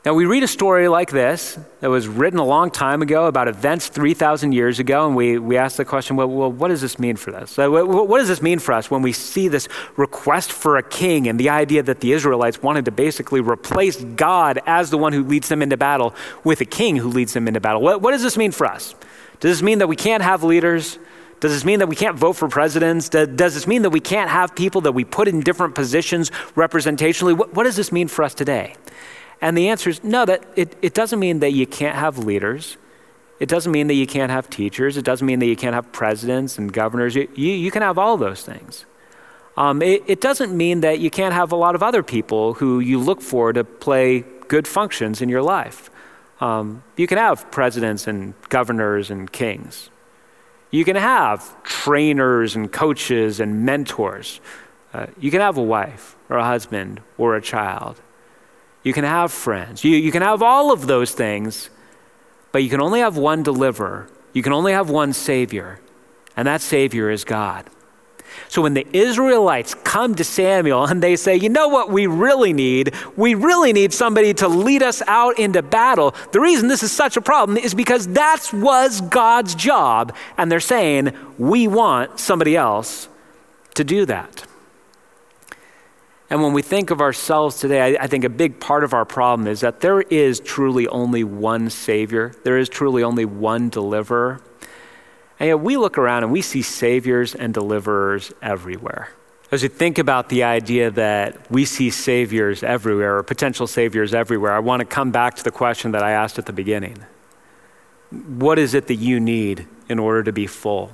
Now, 0.04 0.16
we 0.16 0.26
read 0.26 0.42
a 0.42 0.48
story 0.48 0.88
like 0.88 1.12
this 1.12 1.60
that 1.80 1.92
was 1.92 2.08
written 2.08 2.40
a 2.40 2.44
long 2.44 2.72
time 2.72 3.04
ago 3.04 3.28
about 3.28 3.48
events 3.48 3.88
3,000 3.88 4.52
years 4.52 4.80
ago, 4.80 5.06
and 5.06 5.16
we, 5.16 5.38
we 5.38 5.58
ask 5.58 5.78
the 5.78 5.86
question 5.86 6.16
well, 6.16 6.28
well, 6.28 6.52
what 6.52 6.70
does 6.70 6.82
this 6.82 6.98
mean 6.98 7.18
for 7.18 7.36
us? 7.36 7.56
What, 7.56 7.88
what 7.88 8.18
does 8.18 8.28
this 8.28 8.42
mean 8.42 8.58
for 8.58 8.74
us 8.74 8.90
when 8.90 9.04
we 9.04 9.12
see 9.12 9.48
this 9.48 9.68
request 9.98 10.52
for 10.52 10.78
a 10.78 10.82
king 10.82 11.28
and 11.28 11.40
the 11.40 11.50
idea 11.50 11.84
that 11.84 12.00
the 12.00 12.14
Israelites 12.14 12.64
wanted 12.64 12.86
to 12.86 12.92
basically 12.92 13.42
replace 13.42 14.04
God 14.04 14.60
as 14.66 14.90
the 14.90 14.98
one 14.98 15.14
who 15.14 15.24
leads 15.24 15.50
them 15.50 15.62
into 15.62 15.78
battle 15.78 16.16
with 16.44 16.62
a 16.62 16.66
king 16.66 16.96
who 16.96 17.10
leads 17.10 17.34
them 17.34 17.48
into 17.48 17.60
battle? 17.60 17.84
What, 17.84 18.02
what 18.02 18.10
does 18.10 18.24
this 18.24 18.38
mean 18.38 18.52
for 18.52 18.66
us? 18.66 18.96
Does 19.40 19.58
this 19.58 19.62
mean 19.62 19.78
that 19.78 19.88
we 19.88 19.96
can't 19.96 20.24
have 20.24 20.44
leaders? 20.44 20.98
Does 21.42 21.52
this 21.52 21.64
mean 21.64 21.78
that 21.78 21.88
we 21.88 21.96
can't 21.96 22.18
vote 22.18 22.34
for 22.34 22.48
presidents? 22.48 23.08
Does, 23.08 23.28
this 23.36 23.68
mean 23.68 23.84
that 23.84 23.92
we 23.92 24.00
can't 24.00 24.32
have 24.32 24.56
people 24.56 24.82
that 24.82 24.94
we 24.94 25.06
put 25.06 25.28
in 25.28 25.42
different 25.42 25.76
positions 25.76 26.32
representationally? 26.56 27.38
What, 27.38 27.54
what 27.54 27.66
does 27.66 27.76
this 27.76 27.92
mean 27.92 28.08
for 28.08 28.24
us 28.24 28.34
today? 28.34 28.76
And 29.42 29.58
the 29.58 29.70
answer 29.70 29.90
is 29.90 30.04
no, 30.04 30.26
that 30.26 30.46
it, 30.56 30.76
it 30.82 30.94
doesn't 30.94 31.20
mean 31.20 31.40
that 31.40 31.52
you 31.52 31.66
can't 31.66 31.96
have 31.96 32.20
leaders. 32.20 32.78
It 33.40 33.50
doesn't 33.50 33.72
mean 33.72 33.88
that 33.88 33.96
you 33.96 34.06
can't 34.06 34.32
have 34.32 34.50
teachers. 34.50 34.98
It 34.98 35.04
doesn't 35.04 35.26
mean 35.26 35.40
that 35.40 35.48
you 35.48 35.56
can't 35.56 35.74
have 35.74 35.92
presidents 35.92 36.60
and 36.60 36.72
governors. 36.72 37.16
You, 37.16 37.28
you, 37.34 37.52
you 37.52 37.72
can 37.72 37.82
have 37.82 37.98
all 37.98 38.18
those 38.18 38.44
things. 38.44 38.86
Um, 39.58 39.82
it, 39.82 40.04
it 40.06 40.22
doesn't 40.22 40.56
mean 40.56 40.82
that 40.82 41.00
you 41.00 41.10
can't 41.10 41.34
have 41.34 41.52
a 41.52 41.56
lot 41.56 41.74
of 41.74 41.82
other 41.82 42.04
people 42.04 42.54
who 42.54 42.80
you 42.80 43.00
look 43.00 43.22
for 43.22 43.52
to 43.52 43.64
play 43.64 44.24
good 44.48 44.68
functions 44.68 45.22
in 45.22 45.30
your 45.30 45.42
life. 45.42 45.90
Um, 46.40 46.84
you 46.96 47.08
can 47.08 47.18
have 47.18 47.50
presidents 47.52 48.08
and 48.08 48.34
governors 48.50 49.12
and 49.12 49.32
kings. 49.32 49.90
You 50.70 50.86
can 50.86 50.96
have 50.96 51.62
trainers 51.64 52.56
and 52.56 52.72
coaches 52.72 53.40
and 53.40 53.66
mentors. 53.66 54.40
Uh, 54.94 55.08
you 55.20 55.32
can 55.32 55.42
have 55.42 55.58
a 55.58 55.64
wife 55.64 56.16
or 56.30 56.38
a 56.38 56.46
husband 56.46 57.02
or 57.18 57.36
a 57.36 57.42
child. 57.42 58.00
You 58.84 58.94
can 58.94 59.04
have 59.04 59.32
friends. 59.32 59.84
You, 59.84 59.96
you 59.96 60.12
can 60.12 60.22
have 60.22 60.42
all 60.42 60.72
of 60.72 60.88
those 60.88 61.12
things, 61.12 61.70
but 62.52 62.64
you 62.64 62.70
can 62.70 62.82
only 62.82 63.00
have 63.00 63.18
one 63.18 63.44
deliverer. 63.44 64.10
You 64.34 64.42
can 64.42 64.54
only 64.54 64.74
have 64.74 64.90
one 64.90 65.14
Savior, 65.14 65.80
and 66.36 66.48
that 66.48 66.62
Savior 66.62 67.10
is 67.10 67.24
God. 67.24 67.70
So 68.48 68.62
when 68.62 68.74
the 68.74 68.88
Israelites 68.94 69.76
come 69.76 70.16
to 70.16 70.24
Samuel 70.24 70.86
and 70.86 71.02
they 71.02 71.16
say, 71.16 71.36
you 71.36 71.50
know 71.50 71.68
what 71.68 71.90
we 71.90 72.08
really 72.08 72.54
need? 72.54 72.94
We 73.16 73.36
really 73.36 73.74
need 73.74 73.94
somebody 73.94 74.34
to 74.36 74.48
lead 74.48 74.84
us 74.84 75.02
out 75.08 75.38
into 75.38 75.62
battle. 75.62 76.16
The 76.32 76.40
reason 76.40 76.68
this 76.68 76.84
is 76.84 76.92
such 76.92 77.18
a 77.18 77.22
problem 77.22 77.58
is 77.58 77.74
because 77.74 78.08
that 78.10 78.50
was 78.54 79.02
God's 79.02 79.56
job. 79.56 80.16
And 80.38 80.52
they're 80.52 80.60
saying, 80.60 81.14
we 81.38 81.68
want 81.68 82.20
somebody 82.20 82.56
else 82.56 83.10
to 83.76 83.84
do 83.84 84.06
that. 84.06 84.46
And 86.32 86.42
when 86.42 86.54
we 86.54 86.62
think 86.62 86.92
of 86.92 87.02
ourselves 87.02 87.60
today, 87.60 87.98
I, 87.98 88.06
I, 88.06 88.08
think 88.08 88.24
a 88.24 88.30
big 88.30 88.58
part 88.62 88.86
of 88.86 88.94
our 88.94 89.04
problem 89.04 89.50
is 89.50 89.60
that 89.60 89.82
there 89.82 90.00
is 90.00 90.40
truly 90.40 90.88
only 90.88 91.26
one 91.26 91.70
Savior, 91.70 92.34
there 92.46 92.58
is 92.58 92.70
truly 92.70 93.04
only 93.04 93.26
one 93.26 93.68
deliverer. 93.68 94.40
And 95.42 95.48
yet 95.48 95.60
we 95.60 95.76
look 95.76 95.98
around 95.98 96.24
and 96.24 96.32
we 96.32 96.42
see 96.42 96.62
Saviors 96.62 97.36
and 97.36 97.54
deliverers 97.54 98.32
everywhere. 98.42 99.10
As 99.52 99.62
we 99.62 99.68
think 99.68 99.98
about 99.98 100.30
the 100.30 100.44
idea 100.44 100.90
that 100.92 101.52
we 101.52 101.66
see 101.66 101.90
Saviors 101.90 102.64
everywhere 102.64 103.18
or 103.18 103.24
potential 103.24 103.68
Saviors 103.68 104.14
everywhere, 104.14 104.54
I 104.54 104.60
want 104.60 104.80
to 104.80 104.86
come 104.86 105.12
back 105.12 105.36
to 105.36 105.44
the 105.44 105.52
question 105.52 105.92
that 105.92 106.02
I 106.02 106.12
asked 106.12 106.40
at 106.40 106.46
the 106.46 106.54
beginning 106.54 106.98
What 108.10 108.58
is 108.58 108.74
it 108.74 108.88
that 108.88 108.96
you 108.96 109.20
need 109.20 109.68
in 109.90 110.00
order 110.00 110.24
to 110.24 110.32
be 110.32 110.48
full? 110.48 110.94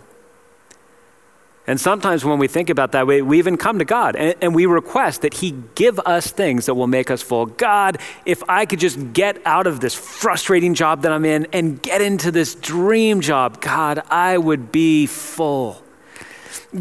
And 1.67 1.81
sometimes 1.81 2.23
when 2.23 2.39
we 2.39 2.47
think 2.47 2.69
about 2.69 2.93
that, 2.93 3.05
we, 3.05 3.21
we 3.21 3.39
even 3.39 3.57
come 3.57 3.79
to 3.79 3.85
God 3.85 4.15
and, 4.15 4.35
and, 4.41 4.55
we 4.55 4.65
request 4.65 5.21
that 5.21 5.33
He 5.33 5.51
give 5.75 5.99
us 5.99 6.31
things 6.31 6.65
that 6.65 6.75
will 6.75 6.87
make 6.87 7.11
us 7.11 7.21
full. 7.21 7.45
God, 7.45 7.97
if 8.25 8.41
I 8.49 8.65
could 8.65 8.79
just 8.79 9.11
get 9.11 9.45
out 9.45 9.67
of 9.67 9.81
this 9.81 9.93
frustrating 9.93 10.73
job 10.73 11.01
that 11.01 11.11
I'm 11.11 11.25
in 11.25 11.47
and 11.51 11.81
get 11.81 12.01
into 12.01 12.31
this 12.31 12.55
dream 12.55 13.19
job, 13.19 13.59
God, 13.59 14.01
I 14.09 14.37
would 14.37 14.71
be 14.71 15.07
full. 15.07 15.83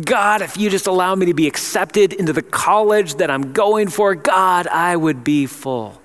God, 0.05 0.43
if 0.43 0.57
you 0.57 0.71
just 0.71 0.87
allow 0.87 1.17
me 1.17 1.27
to 1.27 1.35
be 1.35 1.49
accepted 1.49 2.13
into 2.13 2.33
the 2.33 2.43
college 2.43 3.17
that 3.17 3.29
I'm 3.29 3.53
going 3.53 3.89
for, 3.89 4.15
God, 4.15 4.69
I 4.69 4.95
would 4.95 5.25
be 5.25 5.47
full. 5.47 6.01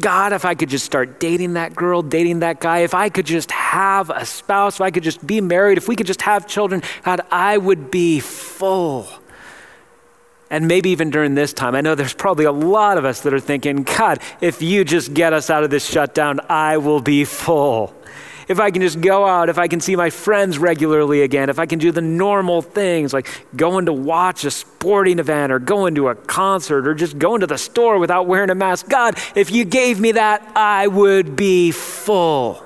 God, 0.00 0.32
if 0.32 0.44
I 0.44 0.54
could 0.54 0.68
just 0.68 0.84
start 0.84 1.20
dating 1.20 1.54
that 1.54 1.74
girl, 1.74 2.02
dating 2.02 2.40
that 2.40 2.60
guy, 2.60 2.80
if 2.80 2.92
I 2.92 3.08
could 3.08 3.26
just 3.26 3.50
have 3.50 4.10
a 4.10 4.26
spouse, 4.26 4.76
if 4.76 4.80
I 4.80 4.90
could 4.90 5.02
just 5.02 5.26
be 5.26 5.40
married, 5.40 5.78
if 5.78 5.88
we 5.88 5.96
could 5.96 6.06
just 6.06 6.22
have 6.22 6.46
children, 6.46 6.82
God, 7.02 7.20
I 7.30 7.56
would 7.56 7.90
be 7.90 8.20
full. 8.20 9.08
And 10.50 10.68
maybe 10.68 10.90
even 10.90 11.10
during 11.10 11.34
this 11.34 11.52
time, 11.52 11.74
I 11.74 11.80
know 11.80 11.94
there's 11.94 12.14
probably 12.14 12.44
a 12.44 12.52
lot 12.52 12.98
of 12.98 13.04
us 13.04 13.22
that 13.22 13.34
are 13.34 13.40
thinking, 13.40 13.82
God, 13.82 14.20
if 14.40 14.62
you 14.62 14.84
just 14.84 15.14
get 15.14 15.32
us 15.32 15.50
out 15.50 15.64
of 15.64 15.70
this 15.70 15.84
shutdown, 15.84 16.40
I 16.48 16.76
will 16.76 17.00
be 17.00 17.24
full 17.24 17.94
if 18.48 18.60
I 18.60 18.70
can 18.70 18.82
just 18.82 19.00
go 19.00 19.26
out, 19.26 19.48
if 19.48 19.58
I 19.58 19.68
can 19.68 19.80
see 19.80 19.96
my 19.96 20.10
friends 20.10 20.58
regularly 20.58 21.22
again, 21.22 21.50
if 21.50 21.58
I 21.58 21.66
can 21.66 21.78
do 21.78 21.90
the 21.90 22.00
normal 22.00 22.62
things 22.62 23.12
like 23.12 23.28
going 23.56 23.86
to 23.86 23.92
watch 23.92 24.44
a 24.44 24.50
sporting 24.50 25.18
event 25.18 25.52
or 25.52 25.58
going 25.58 25.96
to 25.96 26.08
a 26.08 26.14
concert 26.14 26.86
or 26.86 26.94
just 26.94 27.18
going 27.18 27.40
to 27.40 27.46
the 27.46 27.58
store 27.58 27.98
without 27.98 28.26
wearing 28.26 28.50
a 28.50 28.54
mask, 28.54 28.88
God, 28.88 29.18
if 29.34 29.50
you 29.50 29.64
gave 29.64 30.00
me 30.00 30.12
that, 30.12 30.46
I 30.54 30.86
would 30.86 31.34
be 31.34 31.72
full. 31.72 32.64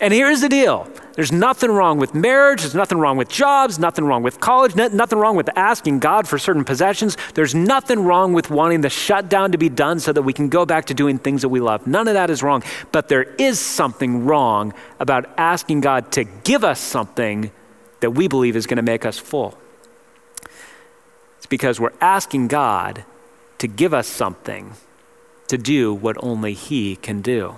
And 0.00 0.12
here's 0.12 0.40
the 0.40 0.48
deal 0.48 0.88
there's 1.14 1.32
nothing 1.32 1.70
wrong 1.70 1.98
with 1.98 2.14
marriage, 2.14 2.60
there's 2.60 2.74
nothing 2.74 2.98
wrong 2.98 3.16
with 3.16 3.28
jobs, 3.28 3.78
nothing 3.78 4.04
wrong 4.04 4.22
with 4.22 4.40
college, 4.40 4.74
nothing 4.74 5.18
wrong 5.18 5.36
with 5.36 5.50
asking 5.56 5.98
God 5.98 6.26
for 6.26 6.38
certain 6.38 6.64
possessions. 6.64 7.16
There's 7.34 7.54
nothing 7.54 8.04
wrong 8.04 8.32
with 8.32 8.50
wanting 8.50 8.80
the 8.80 8.90
shutdown 8.90 9.52
to 9.52 9.58
be 9.58 9.68
done 9.68 10.00
so 10.00 10.12
that 10.12 10.22
we 10.22 10.32
can 10.32 10.48
go 10.48 10.64
back 10.64 10.86
to 10.86 10.94
doing 10.94 11.18
things 11.18 11.42
that 11.42 11.50
we 11.50 11.60
love. 11.60 11.86
None 11.86 12.08
of 12.08 12.14
that 12.14 12.30
is 12.30 12.42
wrong. 12.42 12.62
But 12.92 13.08
there 13.08 13.22
is 13.22 13.60
something 13.60 14.24
wrong 14.24 14.72
about 14.98 15.26
asking 15.36 15.82
God 15.82 16.10
to 16.12 16.24
give 16.24 16.64
us 16.64 16.80
something 16.80 17.50
that 18.00 18.12
we 18.12 18.26
believe 18.26 18.56
is 18.56 18.66
going 18.66 18.76
to 18.76 18.82
make 18.82 19.04
us 19.04 19.18
full. 19.18 19.58
It's 21.36 21.46
because 21.46 21.78
we're 21.78 21.92
asking 22.00 22.48
God 22.48 23.04
to 23.58 23.68
give 23.68 23.92
us 23.92 24.06
something 24.06 24.72
to 25.48 25.58
do 25.58 25.92
what 25.92 26.16
only 26.22 26.54
He 26.54 26.96
can 26.96 27.20
do. 27.20 27.56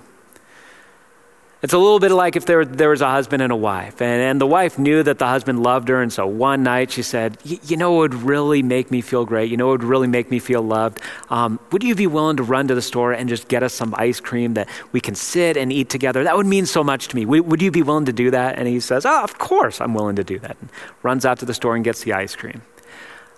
It's 1.61 1.73
a 1.73 1.77
little 1.77 1.99
bit 1.99 2.11
like 2.11 2.35
if 2.35 2.45
there, 2.45 2.65
there 2.65 2.89
was 2.89 3.01
a 3.01 3.09
husband 3.09 3.41
and 3.41 3.51
a 3.51 3.55
wife, 3.55 4.01
and, 4.01 4.21
and 4.21 4.41
the 4.41 4.45
wife 4.45 4.77
knew 4.77 5.01
that 5.03 5.17
the 5.19 5.25
husband 5.25 5.63
loved 5.63 5.87
her, 5.87 6.01
and 6.01 6.11
so 6.11 6.27
one 6.27 6.63
night 6.63 6.91
she 6.91 7.01
said, 7.01 7.37
You 7.43 7.77
know, 7.77 7.95
it 7.95 8.11
would 8.11 8.13
really 8.13 8.61
make 8.61 8.91
me 8.91 9.01
feel 9.01 9.25
great. 9.25 9.49
You 9.49 9.57
know, 9.57 9.69
it 9.69 9.71
would 9.71 9.83
really 9.83 10.07
make 10.07 10.29
me 10.29 10.39
feel 10.39 10.61
loved. 10.61 10.99
Um, 11.29 11.59
would 11.71 11.81
you 11.81 11.95
be 11.95 12.07
willing 12.07 12.37
to 12.37 12.43
run 12.43 12.67
to 12.67 12.75
the 12.75 12.81
store 12.81 13.13
and 13.13 13.29
just 13.29 13.47
get 13.47 13.63
us 13.63 13.73
some 13.73 13.95
ice 13.97 14.19
cream 14.19 14.53
that 14.55 14.67
we 14.91 14.99
can 14.99 15.15
sit 15.15 15.55
and 15.55 15.71
eat 15.71 15.89
together? 15.89 16.23
That 16.23 16.35
would 16.35 16.45
mean 16.45 16.65
so 16.65 16.83
much 16.83 17.07
to 17.07 17.15
me. 17.15 17.25
Would, 17.25 17.47
would 17.47 17.61
you 17.61 17.71
be 17.71 17.81
willing 17.81 18.05
to 18.05 18.13
do 18.13 18.31
that? 18.31 18.59
And 18.59 18.67
he 18.67 18.79
says, 18.79 19.05
Oh, 19.05 19.23
of 19.23 19.37
course, 19.37 19.79
I'm 19.79 19.93
willing 19.93 20.17
to 20.17 20.23
do 20.23 20.37
that. 20.39 20.57
And 20.59 20.69
runs 21.03 21.25
out 21.25 21.39
to 21.39 21.45
the 21.45 21.53
store 21.53 21.75
and 21.75 21.85
gets 21.85 22.03
the 22.03 22.13
ice 22.13 22.35
cream. 22.35 22.61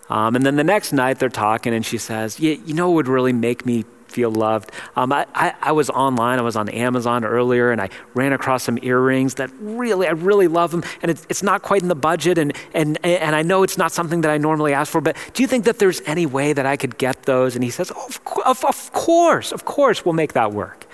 Um, 0.10 0.36
and 0.36 0.46
then 0.46 0.56
the 0.56 0.64
next 0.64 0.92
night 0.92 1.20
they're 1.20 1.30
talking, 1.30 1.74
and 1.74 1.86
she 1.86 1.98
says, 1.98 2.40
You 2.40 2.74
know, 2.74 2.92
it 2.92 2.96
would 2.96 3.08
really 3.08 3.34
make 3.34 3.66
me 3.66 3.86
feel 4.08 4.32
loved. 4.32 4.72
Um, 4.96 5.12
I, 5.12 5.26
I, 5.34 5.54
I, 5.62 5.72
was 5.72 5.90
online, 5.90 6.40
I 6.40 6.42
was 6.42 6.56
on 6.56 6.70
Amazon 6.70 7.24
earlier, 7.24 7.72
and 7.72 7.82
I 7.82 7.90
ran 8.14 8.34
across 8.34 8.64
some 8.64 8.80
earrings 8.82 9.36
that 9.36 9.50
really, 9.60 10.08
I 10.08 10.12
really 10.12 10.48
love 10.48 10.72
them. 10.72 10.84
And 11.02 11.12
it's, 11.12 11.26
it's 11.30 11.44
not 11.44 11.62
quite 11.62 11.82
in 11.82 11.88
the 11.88 11.96
budget, 11.96 12.38
and, 12.38 12.54
and, 12.74 12.98
and 13.06 13.36
I 13.36 13.44
know 13.44 13.64
it's 13.64 13.78
not 13.78 13.92
something 13.92 14.22
that 14.22 14.32
I 14.32 14.38
normally 14.38 14.74
ask 14.74 14.92
for, 14.92 15.02
but 15.02 15.16
do 15.34 15.44
you 15.44 15.48
think 15.48 15.66
that 15.66 15.80
there's 15.80 16.02
any 16.06 16.26
way 16.26 16.54
that 16.54 16.66
I 16.66 16.78
could 16.78 16.98
get 16.98 17.24
those? 17.24 17.56
And 17.56 17.64
he 17.64 17.70
says, 17.70 17.92
oh, 17.96 18.10
of, 18.46 18.64
of 18.66 18.94
course, 18.94 19.52
of 19.52 19.66
course, 19.66 20.06
we'll 20.06 20.14
make 20.14 20.34
that 20.34 20.52
work. 20.52 20.88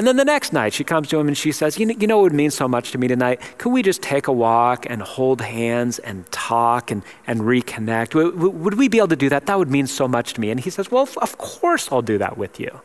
And 0.00 0.06
then 0.06 0.16
the 0.16 0.24
next 0.24 0.54
night, 0.54 0.72
she 0.72 0.82
comes 0.82 1.08
to 1.08 1.18
him 1.18 1.28
and 1.28 1.36
she 1.36 1.52
says, 1.52 1.78
you 1.78 1.84
know, 1.84 1.94
you 1.98 2.06
know 2.06 2.16
what 2.16 2.22
would 2.22 2.32
mean 2.32 2.50
so 2.50 2.66
much 2.66 2.92
to 2.92 2.96
me 2.96 3.06
tonight? 3.06 3.38
Could 3.58 3.68
we 3.68 3.82
just 3.82 4.00
take 4.00 4.28
a 4.28 4.32
walk 4.32 4.86
and 4.88 5.02
hold 5.02 5.42
hands 5.42 5.98
and 5.98 6.24
talk 6.32 6.90
and, 6.90 7.02
and 7.26 7.42
reconnect? 7.42 8.14
Would, 8.14 8.34
would 8.34 8.78
we 8.78 8.88
be 8.88 8.96
able 8.96 9.08
to 9.08 9.16
do 9.16 9.28
that? 9.28 9.44
That 9.44 9.58
would 9.58 9.68
mean 9.70 9.86
so 9.86 10.08
much 10.08 10.32
to 10.32 10.40
me. 10.40 10.50
And 10.50 10.58
he 10.58 10.70
says, 10.70 10.90
Well, 10.90 11.06
of 11.18 11.36
course 11.36 11.92
I'll 11.92 12.00
do 12.00 12.16
that 12.16 12.38
with 12.38 12.58
you. 12.58 12.80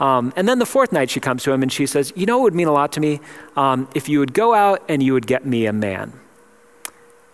Um, 0.00 0.32
and 0.34 0.48
then 0.48 0.58
the 0.58 0.66
fourth 0.66 0.90
night, 0.90 1.08
she 1.08 1.20
comes 1.20 1.44
to 1.44 1.52
him 1.52 1.62
and 1.62 1.72
she 1.72 1.86
says, 1.86 2.12
You 2.16 2.26
know, 2.26 2.40
it 2.40 2.42
would 2.42 2.54
mean 2.56 2.66
a 2.66 2.72
lot 2.72 2.90
to 2.94 3.00
me 3.00 3.20
um, 3.54 3.88
if 3.94 4.08
you 4.08 4.18
would 4.18 4.34
go 4.34 4.54
out 4.54 4.82
and 4.88 5.04
you 5.04 5.12
would 5.12 5.28
get 5.28 5.46
me 5.46 5.66
a 5.66 5.72
man. 5.72 6.14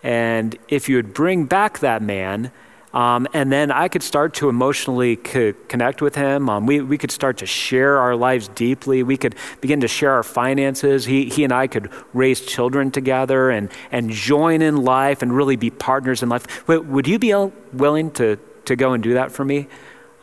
And 0.03 0.55
if 0.67 0.87
you 0.87 0.97
would 0.97 1.11
bring 1.11 1.45
back 1.45 1.79
that 1.79 2.03
man, 2.03 2.51
um, 2.93 3.27
and 3.33 3.51
then 3.51 3.71
I 3.71 3.87
could 3.87 4.03
start 4.03 4.33
to 4.35 4.49
emotionally 4.49 5.15
co- 5.15 5.53
connect 5.69 6.01
with 6.01 6.15
him. 6.15 6.49
Um, 6.49 6.65
we, 6.65 6.81
we 6.81 6.97
could 6.97 7.11
start 7.11 7.37
to 7.37 7.45
share 7.45 7.97
our 7.99 8.15
lives 8.15 8.49
deeply. 8.49 9.01
We 9.01 9.15
could 9.15 9.35
begin 9.61 9.79
to 9.81 9.87
share 9.87 10.11
our 10.11 10.23
finances. 10.23 11.05
He, 11.05 11.29
he 11.29 11.43
and 11.45 11.53
I 11.53 11.67
could 11.67 11.89
raise 12.13 12.41
children 12.41 12.91
together 12.91 13.49
and, 13.49 13.71
and 13.91 14.09
join 14.09 14.61
in 14.61 14.77
life 14.77 15.21
and 15.21 15.33
really 15.33 15.55
be 15.55 15.69
partners 15.69 16.21
in 16.21 16.29
life. 16.29 16.67
would 16.67 17.07
you 17.07 17.17
be 17.17 17.33
willing 17.71 18.11
to, 18.11 18.37
to 18.65 18.75
go 18.75 18.91
and 18.91 19.01
do 19.01 19.13
that 19.13 19.31
for 19.31 19.45
me? 19.45 19.67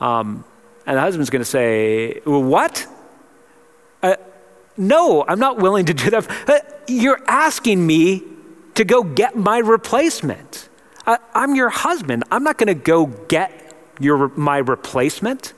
Um, 0.00 0.44
and 0.86 0.96
the 0.96 1.00
husband's 1.00 1.30
going 1.30 1.40
to 1.40 1.50
say, 1.50 2.20
What? 2.24 2.86
Uh, 4.02 4.16
no, 4.76 5.24
I'm 5.26 5.38
not 5.38 5.58
willing 5.58 5.86
to 5.86 5.94
do 5.94 6.10
that. 6.10 6.48
Uh, 6.48 6.58
you're 6.86 7.20
asking 7.26 7.84
me 7.84 8.22
to 8.74 8.84
go 8.84 9.02
get 9.02 9.36
my 9.36 9.58
replacement. 9.58 10.68
I, 11.08 11.18
am 11.34 11.54
your 11.54 11.70
husband. 11.70 12.24
I'm 12.30 12.44
not 12.44 12.58
going 12.58 12.68
to 12.68 12.74
go 12.74 13.06
get 13.06 13.50
your, 13.98 14.28
my 14.36 14.58
replacement. 14.58 15.54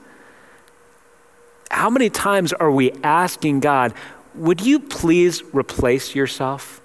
How 1.69 1.89
many 1.89 2.09
times 2.09 2.53
are 2.53 2.71
we 2.71 2.91
asking 3.03 3.59
God, 3.59 3.93
would 4.33 4.61
you 4.61 4.79
please 4.79 5.43
replace 5.53 6.15
yourself? 6.15 6.81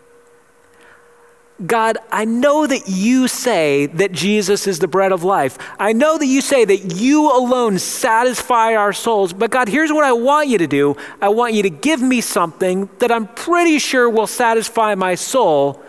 God, 1.64 1.96
I 2.12 2.26
know 2.26 2.66
that 2.66 2.86
you 2.86 3.28
say 3.28 3.86
that 3.86 4.12
Jesus 4.12 4.66
is 4.66 4.80
the 4.80 4.88
bread 4.88 5.12
of 5.12 5.22
life. 5.22 5.56
I 5.78 5.92
know 5.92 6.18
that 6.18 6.26
you 6.26 6.42
say 6.42 6.64
that 6.66 6.96
you 6.96 7.30
alone 7.30 7.78
satisfy 7.78 8.74
our 8.74 8.92
souls. 8.92 9.32
But 9.32 9.50
God, 9.50 9.68
here's 9.68 9.90
what 9.90 10.04
I 10.04 10.12
want 10.12 10.48
you 10.48 10.58
to 10.58 10.66
do 10.66 10.96
I 11.22 11.30
want 11.30 11.54
you 11.54 11.62
to 11.62 11.70
give 11.70 12.02
me 12.02 12.20
something 12.20 12.90
that 12.98 13.10
I'm 13.10 13.28
pretty 13.28 13.78
sure 13.78 14.10
will 14.10 14.26
satisfy 14.26 14.96
my 14.96 15.14
soul 15.14 15.82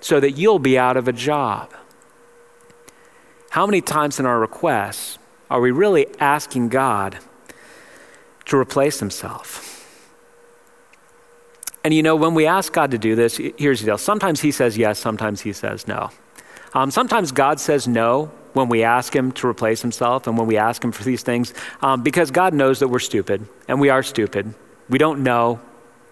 so 0.00 0.20
that 0.20 0.32
you'll 0.32 0.58
be 0.60 0.78
out 0.78 0.96
of 0.96 1.08
a 1.08 1.12
job. 1.12 1.70
How 3.50 3.66
many 3.66 3.80
times 3.80 4.18
in 4.20 4.26
our 4.26 4.38
requests 4.38 5.18
are 5.50 5.60
we 5.60 5.72
really 5.72 6.06
asking 6.18 6.68
God 6.68 7.18
to 8.46 8.56
replace 8.56 9.00
himself? 9.00 9.66
And 11.82 11.92
you 11.92 12.02
know, 12.02 12.14
when 12.14 12.34
we 12.34 12.46
ask 12.46 12.72
God 12.72 12.92
to 12.92 12.98
do 12.98 13.16
this, 13.16 13.36
here's 13.36 13.80
the 13.80 13.86
deal. 13.86 13.98
Sometimes 13.98 14.40
he 14.40 14.52
says 14.52 14.78
yes, 14.78 14.98
sometimes 14.98 15.40
he 15.40 15.52
says 15.52 15.88
no. 15.88 16.10
Um, 16.74 16.92
sometimes 16.92 17.32
God 17.32 17.58
says 17.58 17.88
no 17.88 18.26
when 18.52 18.68
we 18.68 18.84
ask 18.84 19.14
him 19.14 19.32
to 19.32 19.48
replace 19.48 19.82
himself 19.82 20.26
and 20.26 20.38
when 20.38 20.46
we 20.46 20.56
ask 20.56 20.84
him 20.84 20.92
for 20.92 21.02
these 21.02 21.22
things 21.22 21.52
um, 21.82 22.02
because 22.02 22.30
God 22.30 22.54
knows 22.54 22.78
that 22.80 22.88
we're 22.88 22.98
stupid, 23.00 23.46
and 23.66 23.80
we 23.80 23.88
are 23.88 24.02
stupid. 24.02 24.54
We 24.88 24.98
don't 24.98 25.24
know. 25.24 25.60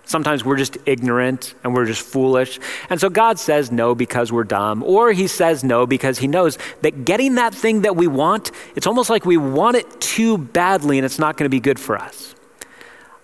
Sometimes 0.09 0.42
we're 0.42 0.57
just 0.57 0.79
ignorant 0.87 1.55
and 1.62 1.75
we're 1.75 1.85
just 1.85 2.01
foolish. 2.01 2.59
And 2.88 2.99
so 2.99 3.11
God 3.11 3.38
says 3.38 3.71
no 3.71 3.94
because 3.94 4.33
we're 4.33 4.44
dumb, 4.44 4.83
or 4.83 5.12
He 5.12 5.27
says 5.27 5.62
no 5.62 5.87
because 5.87 6.18
He 6.18 6.27
knows 6.27 6.57
that 6.81 7.05
getting 7.05 7.35
that 7.35 7.55
thing 7.55 7.83
that 7.83 7.94
we 7.94 8.07
want, 8.07 8.51
it's 8.75 8.87
almost 8.87 9.11
like 9.11 9.27
we 9.27 9.37
want 9.37 9.77
it 9.77 10.01
too 10.01 10.38
badly 10.38 10.97
and 10.99 11.05
it's 11.05 11.18
not 11.18 11.37
going 11.37 11.44
to 11.44 11.55
be 11.55 11.61
good 11.61 11.79
for 11.79 11.99
us. 11.99 12.35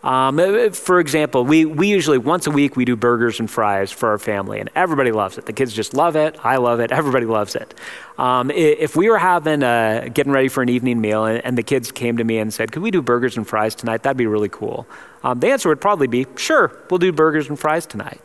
Um, 0.05 0.39
uh, 0.39 0.69
for 0.69 1.01
example, 1.01 1.47
we, 1.47 1.65
we 1.65 1.89
usually 1.89 2.19
once 2.19 2.47
a 2.47 2.51
week 2.51 2.77
we 2.77 2.85
do 2.85 2.95
burgers 2.95 3.41
and 3.41 3.51
fries 3.51 3.91
for 3.91 4.11
our 4.11 4.19
family, 4.19 4.61
and 4.61 4.69
everybody 4.75 5.13
loves 5.13 5.39
it. 5.39 5.47
The 5.47 5.55
kids 5.55 5.73
just 5.73 5.95
love 5.95 6.15
it. 6.15 6.37
I 6.45 6.59
love 6.59 6.79
it. 6.81 6.93
Everybody 6.93 7.25
loves 7.25 7.55
it. 7.55 7.73
Um, 8.19 8.51
if 8.51 8.97
we 8.97 9.09
were 9.09 9.17
having 9.17 9.63
a, 9.63 10.11
getting 10.13 10.31
ready 10.31 10.49
for 10.49 10.63
an 10.63 10.69
evening 10.69 11.01
meal, 11.01 11.25
and, 11.25 11.43
and, 11.43 11.57
the 11.57 11.63
kids 11.63 11.91
came 11.91 12.19
to 12.19 12.25
me 12.25 12.37
and 12.37 12.53
said, 12.53 12.71
"Could 12.71 12.83
we 12.83 12.91
do 12.91 13.01
burgers 13.01 13.39
and 13.39 13.49
fries 13.49 13.75
tonight?" 13.75 14.03
That'd 14.03 14.19
be 14.19 14.27
really 14.27 14.51
cool. 14.51 14.87
Um, 15.23 15.41
the 15.41 15.49
answer 15.49 15.71
would 15.71 15.81
probably 15.81 16.07
be, 16.07 16.27
"Sure, 16.37 16.71
we'll 16.91 16.99
do 16.99 17.11
burgers 17.11 17.49
and 17.49 17.59
fries 17.59 17.87
tonight." 17.87 18.21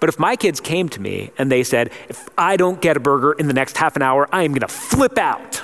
But 0.00 0.08
if 0.08 0.18
my 0.18 0.36
kids 0.36 0.58
came 0.58 0.88
to 0.90 1.00
me 1.02 1.32
and 1.36 1.52
they 1.52 1.64
said, 1.64 1.90
"If 2.08 2.30
I 2.38 2.56
don't 2.56 2.80
get 2.80 2.96
a 2.96 3.00
burger 3.00 3.32
in 3.32 3.46
the 3.46 3.54
next 3.54 3.76
half 3.76 3.94
an 3.94 4.00
hour, 4.00 4.26
I 4.32 4.44
am 4.44 4.52
going 4.52 4.60
to 4.60 4.68
flip 4.68 5.18
out," 5.18 5.60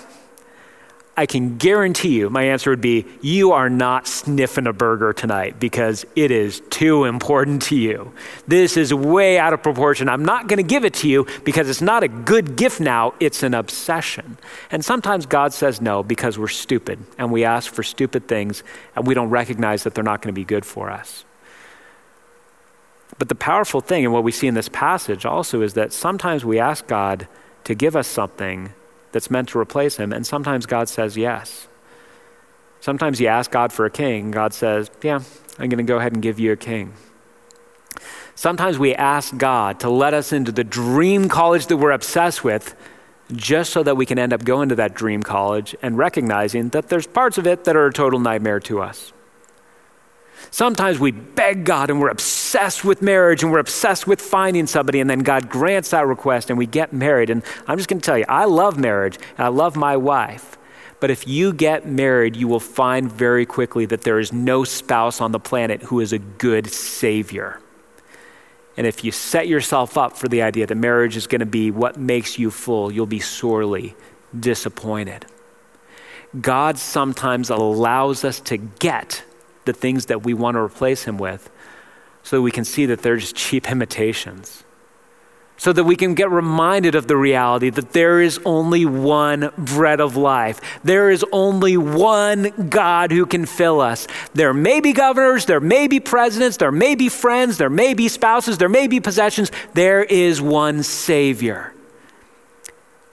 I 1.16 1.27
can 1.27 1.59
guarantee 1.59 2.18
you 2.18 2.29
my 2.29 2.42
answer 2.42 2.70
would 2.70 2.81
be 2.81 3.07
you 3.20 3.53
are 3.53 3.70
not 3.70 4.09
sniffing 4.09 4.66
a 4.66 4.72
burger 4.72 5.12
tonight 5.12 5.61
because 5.61 6.05
it 6.16 6.33
is 6.33 6.61
too 6.70 7.05
important 7.05 7.62
to 7.62 7.77
you. 7.77 8.12
This 8.48 8.77
is 8.77 8.92
way 8.92 9.38
out 9.38 9.53
of 9.53 9.62
proportion. 9.62 10.09
I'm 10.09 10.24
not 10.24 10.48
going 10.48 10.57
to 10.57 10.64
give 10.64 10.85
it 10.85 10.94
to 10.94 11.09
you 11.09 11.27
because 11.44 11.68
it's 11.68 11.81
not 11.81 12.03
a 12.03 12.09
good 12.09 12.57
gift 12.57 12.81
now, 12.81 13.14
it's 13.20 13.44
an 13.44 13.55
obsession. 13.55 14.38
And 14.72 14.85
sometimes 14.85 15.24
God 15.27 15.53
says 15.53 15.81
no 15.81 16.03
because 16.03 16.37
we're 16.37 16.48
stupid 16.48 16.98
and 17.16 17.31
we 17.31 17.44
ask 17.44 17.72
for 17.72 17.85
stupid 17.85 18.27
things 18.27 18.64
and 18.96 19.07
we 19.07 19.14
don't 19.14 19.31
recognize 19.31 19.85
that 19.85 19.94
they're 19.94 20.03
not 20.03 20.20
going 20.20 20.35
to 20.35 20.38
be 20.38 20.44
good 20.44 20.64
for 20.64 20.90
us. 20.90 21.24
But 23.18 23.29
the 23.29 23.37
powerful 23.37 23.81
thing, 23.81 24.05
and 24.05 24.12
what 24.12 24.24
we 24.24 24.33
see 24.33 24.48
in 24.48 24.55
this 24.55 24.68
passage 24.68 25.24
also, 25.24 25.62
is 25.62 25.74
that 25.74 25.92
sometimes 25.92 26.44
we 26.44 26.59
ask 26.59 26.88
God 26.88 27.29
to 27.62 27.74
give 27.74 27.94
us 27.94 28.09
something 28.09 28.74
that's 29.14 29.31
meant 29.31 29.48
to 29.50 29.59
replace 29.59 29.96
him. 29.96 30.12
And 30.12 30.27
sometimes 30.27 30.66
God 30.66 30.88
says 30.88 31.16
yes. 31.16 31.68
Sometimes 32.81 33.20
you 33.20 33.29
ask 33.29 33.50
God 33.50 33.72
for 33.72 33.87
a 33.87 33.90
king, 33.90 34.33
God 34.33 34.53
says, 34.53 34.90
Yeah, 35.03 35.20
I'm 35.59 35.70
going 35.70 35.79
to 35.79 35.85
go 35.85 35.96
ahead 35.96 36.12
and 36.12 36.20
give 36.20 36.38
you 36.38 36.53
a 36.53 36.57
king. 36.57 36.92
Sometimes 38.35 38.77
we 38.77 38.92
ask 38.94 39.35
God 39.37 39.81
to 39.81 39.88
let 39.88 40.12
us 40.12 40.33
into 40.33 40.50
the 40.50 40.64
dream 40.64 41.29
college 41.29 41.68
that 41.68 41.77
we're 41.77 41.92
obsessed 41.92 42.42
with 42.42 42.74
just 43.33 43.72
so 43.72 43.85
that 43.85 43.96
we 43.96 44.05
can 44.05 44.18
end 44.18 44.33
up 44.33 44.44
going 44.44 44.68
to 44.70 44.74
that 44.74 44.94
dream 44.94 45.22
college 45.22 45.77
and 45.81 45.96
recognizing 45.96 46.70
that 46.70 46.88
there's 46.88 47.07
parts 47.07 47.38
of 47.38 47.46
it 47.46 47.64
that 47.64 47.77
are 47.77 47.87
a 47.87 47.92
total 47.92 48.18
nightmare 48.18 48.61
to 48.61 48.83
us. 48.83 49.12
Sometimes 50.50 50.98
we 50.98 51.12
beg 51.12 51.64
God 51.64 51.88
and 51.88 52.00
we're 52.00 52.11
obsessed 52.11 52.43
with 52.84 53.02
marriage 53.02 53.42
and 53.42 53.50
we're 53.50 53.58
obsessed 53.58 54.06
with 54.06 54.20
finding 54.20 54.66
somebody, 54.66 55.00
and 55.00 55.10
then 55.10 55.20
God 55.20 55.48
grants 55.48 55.90
that 55.90 56.06
request 56.06 56.50
and 56.50 56.58
we 56.58 56.66
get 56.66 56.92
married. 56.92 57.30
And 57.30 57.42
I'm 57.66 57.76
just 57.78 57.88
going 57.88 58.00
to 58.00 58.04
tell 58.06 58.18
you, 58.18 58.24
I 58.28 58.44
love 58.44 58.78
marriage 58.78 59.18
and 59.36 59.44
I 59.44 59.48
love 59.48 59.76
my 59.76 59.96
wife. 59.96 60.56
But 61.00 61.10
if 61.10 61.26
you 61.26 61.52
get 61.52 61.86
married, 61.86 62.36
you 62.36 62.48
will 62.48 62.60
find 62.60 63.10
very 63.10 63.44
quickly 63.44 63.84
that 63.86 64.02
there 64.02 64.18
is 64.18 64.32
no 64.32 64.64
spouse 64.64 65.20
on 65.20 65.32
the 65.32 65.40
planet 65.40 65.82
who 65.82 66.00
is 66.00 66.12
a 66.12 66.18
good 66.18 66.70
savior. 66.70 67.60
And 68.76 68.86
if 68.86 69.04
you 69.04 69.12
set 69.12 69.46
yourself 69.46 69.98
up 69.98 70.16
for 70.16 70.28
the 70.28 70.42
idea 70.42 70.66
that 70.66 70.74
marriage 70.74 71.16
is 71.16 71.26
going 71.26 71.40
to 71.40 71.46
be 71.46 71.70
what 71.70 71.96
makes 71.96 72.38
you 72.38 72.50
full, 72.50 72.90
you'll 72.90 73.06
be 73.06 73.20
sorely 73.20 73.94
disappointed. 74.38 75.26
God 76.40 76.78
sometimes 76.78 77.50
allows 77.50 78.24
us 78.24 78.40
to 78.40 78.56
get 78.56 79.24
the 79.64 79.72
things 79.72 80.06
that 80.06 80.24
we 80.24 80.34
want 80.34 80.56
to 80.56 80.60
replace 80.60 81.04
him 81.04 81.18
with 81.18 81.50
so 82.24 82.37
that 82.37 82.42
we 82.42 82.50
can 82.50 82.64
see 82.64 82.87
that 82.87 83.02
they're 83.02 83.18
just 83.18 83.37
cheap 83.37 83.70
imitations. 83.70 84.64
So 85.56 85.72
that 85.72 85.84
we 85.84 85.94
can 85.94 86.14
get 86.14 86.30
reminded 86.30 86.96
of 86.96 87.06
the 87.06 87.16
reality 87.16 87.70
that 87.70 87.92
there 87.92 88.20
is 88.20 88.40
only 88.44 88.84
one 88.84 89.52
bread 89.56 90.00
of 90.00 90.16
life. 90.16 90.60
There 90.82 91.10
is 91.10 91.24
only 91.30 91.76
one 91.76 92.68
God 92.70 93.12
who 93.12 93.24
can 93.24 93.46
fill 93.46 93.80
us. 93.80 94.08
There 94.32 94.52
may 94.52 94.80
be 94.80 94.92
governors, 94.92 95.44
there 95.44 95.60
may 95.60 95.87
be 95.87 96.00
presidents, 96.00 96.56
there 96.56 96.72
may 96.72 96.96
be 96.96 97.08
friends, 97.08 97.58
there 97.58 97.70
may 97.70 97.94
be 97.94 98.08
spouses, 98.08 98.58
there 98.58 98.68
may 98.68 98.88
be 98.88 98.98
possessions. 98.98 99.52
There 99.74 100.02
is 100.02 100.42
one 100.42 100.82
Savior. 100.82 101.73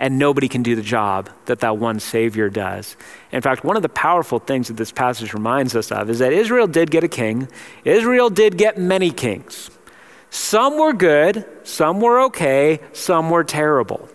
And 0.01 0.17
nobody 0.17 0.47
can 0.49 0.63
do 0.63 0.75
the 0.75 0.81
job 0.81 1.29
that 1.45 1.59
that 1.59 1.77
one 1.77 1.99
Savior 1.99 2.49
does. 2.49 2.97
In 3.31 3.39
fact, 3.39 3.63
one 3.63 3.75
of 3.75 3.83
the 3.83 3.89
powerful 3.89 4.39
things 4.39 4.67
that 4.67 4.75
this 4.75 4.91
passage 4.91 5.31
reminds 5.31 5.75
us 5.75 5.91
of 5.91 6.09
is 6.09 6.17
that 6.19 6.33
Israel 6.33 6.65
did 6.65 6.89
get 6.89 7.03
a 7.03 7.07
king, 7.07 7.47
Israel 7.85 8.31
did 8.31 8.57
get 8.57 8.79
many 8.79 9.11
kings. 9.11 9.69
Some 10.31 10.79
were 10.79 10.93
good, 10.93 11.45
some 11.63 12.01
were 12.01 12.19
okay, 12.21 12.79
some 12.93 13.29
were 13.29 13.43
terrible. 13.43 14.09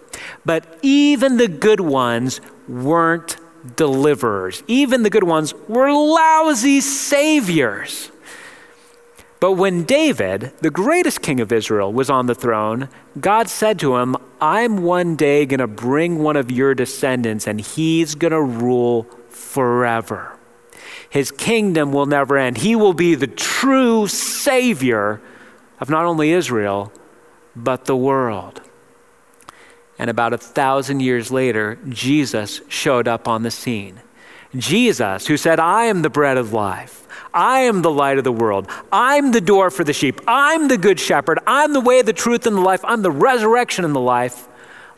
But 0.45 0.77
even 0.83 1.37
the 1.37 1.47
good 1.47 1.81
ones 1.81 2.41
weren't 2.67 3.37
deliverers. 3.77 4.65
Even 4.67 5.05
the 5.05 5.11
good 5.11 5.25
ones 5.25 5.55
were 5.69 5.93
lousy 5.93 6.81
saviors. 6.81 8.11
But 9.39 9.53
when 9.53 9.85
David, 9.85 10.53
the 10.61 10.71
greatest 10.71 11.21
king 11.21 11.41
of 11.41 11.53
Israel, 11.53 11.93
was 11.93 12.09
on 12.09 12.27
the 12.27 12.35
throne, 12.35 12.89
God 13.21 13.49
said 13.49 13.79
to 13.81 13.97
him, 13.97 14.17
I'm 14.41 14.79
one 14.79 15.15
day 15.15 15.45
going 15.45 15.61
to 15.61 15.67
bring 15.67 16.19
one 16.19 16.37
of 16.37 16.51
your 16.51 16.75
descendants, 16.75 17.47
and 17.47 17.61
he's 17.61 18.15
going 18.15 18.33
to 18.33 18.41
rule 18.41 19.05
forever. 19.29 20.37
His 21.11 21.31
kingdom 21.31 21.93
will 21.93 22.07
never 22.07 22.37
end. 22.37 22.59
He 22.59 22.75
will 22.77 22.95
be 22.95 23.15
the 23.15 23.27
true 23.27 24.07
Savior 24.07 25.21
of 25.81 25.91
not 25.91 26.05
only 26.05 26.33
Israel, 26.33 26.93
but 27.55 27.85
the 27.85 27.97
world. 27.97 28.63
And 29.99 30.11
about 30.11 30.33
a 30.33 30.39
thousand 30.39 31.01
years 31.01 31.31
later, 31.31 31.79
Jesus 31.89 32.61
showed 32.69 33.09
up 33.09 33.29
on 33.29 33.43
the 33.43 33.51
scene. 33.51 34.01
Jesus, 34.59 35.27
who 35.27 35.37
said, 35.37 35.61
I 35.61 35.85
am 35.85 36.03
the 36.03 36.11
bread 36.11 36.37
of 36.37 36.53
life. 36.53 37.07
I 37.33 37.61
am 37.61 37.83
the 37.83 37.91
light 37.91 38.19
of 38.19 38.25
the 38.25 38.33
world. 38.33 38.69
I'm 38.91 39.33
the 39.33 39.41
door 39.41 39.71
for 39.71 39.85
the 39.85 39.93
sheep. 39.93 40.21
I'm 40.27 40.69
the 40.69 40.79
good 40.79 40.99
shepherd. 40.99 41.39
I'm 41.47 41.73
the 41.73 41.81
way, 41.81 42.03
the 42.03 42.13
truth, 42.13 42.47
and 42.47 42.57
the 42.57 42.61
life. 42.61 42.85
I'm 42.85 43.03
the 43.03 43.11
resurrection 43.11 43.85
and 43.85 43.95
the 43.95 44.01
life. 44.01 44.49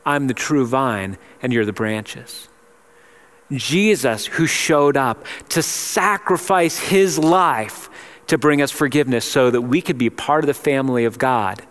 I'm 0.06 0.26
the 0.26 0.34
true 0.34 0.66
vine, 0.66 1.18
and 1.42 1.52
you're 1.52 1.64
the 1.64 1.72
branches. 1.72 2.48
Jesus, 3.50 4.26
who 4.26 4.46
showed 4.46 4.96
up 4.96 5.24
to 5.50 5.62
sacrifice 5.62 6.78
his 6.78 7.18
life 7.18 7.90
to 8.26 8.38
bring 8.38 8.62
us 8.62 8.70
forgiveness 8.70 9.24
so 9.24 9.50
that 9.50 9.62
we 9.62 9.80
could 9.80 9.98
be 9.98 10.10
part 10.10 10.44
of 10.44 10.46
the 10.46 10.54
family 10.54 11.04
of 11.04 11.18
God 11.18 11.62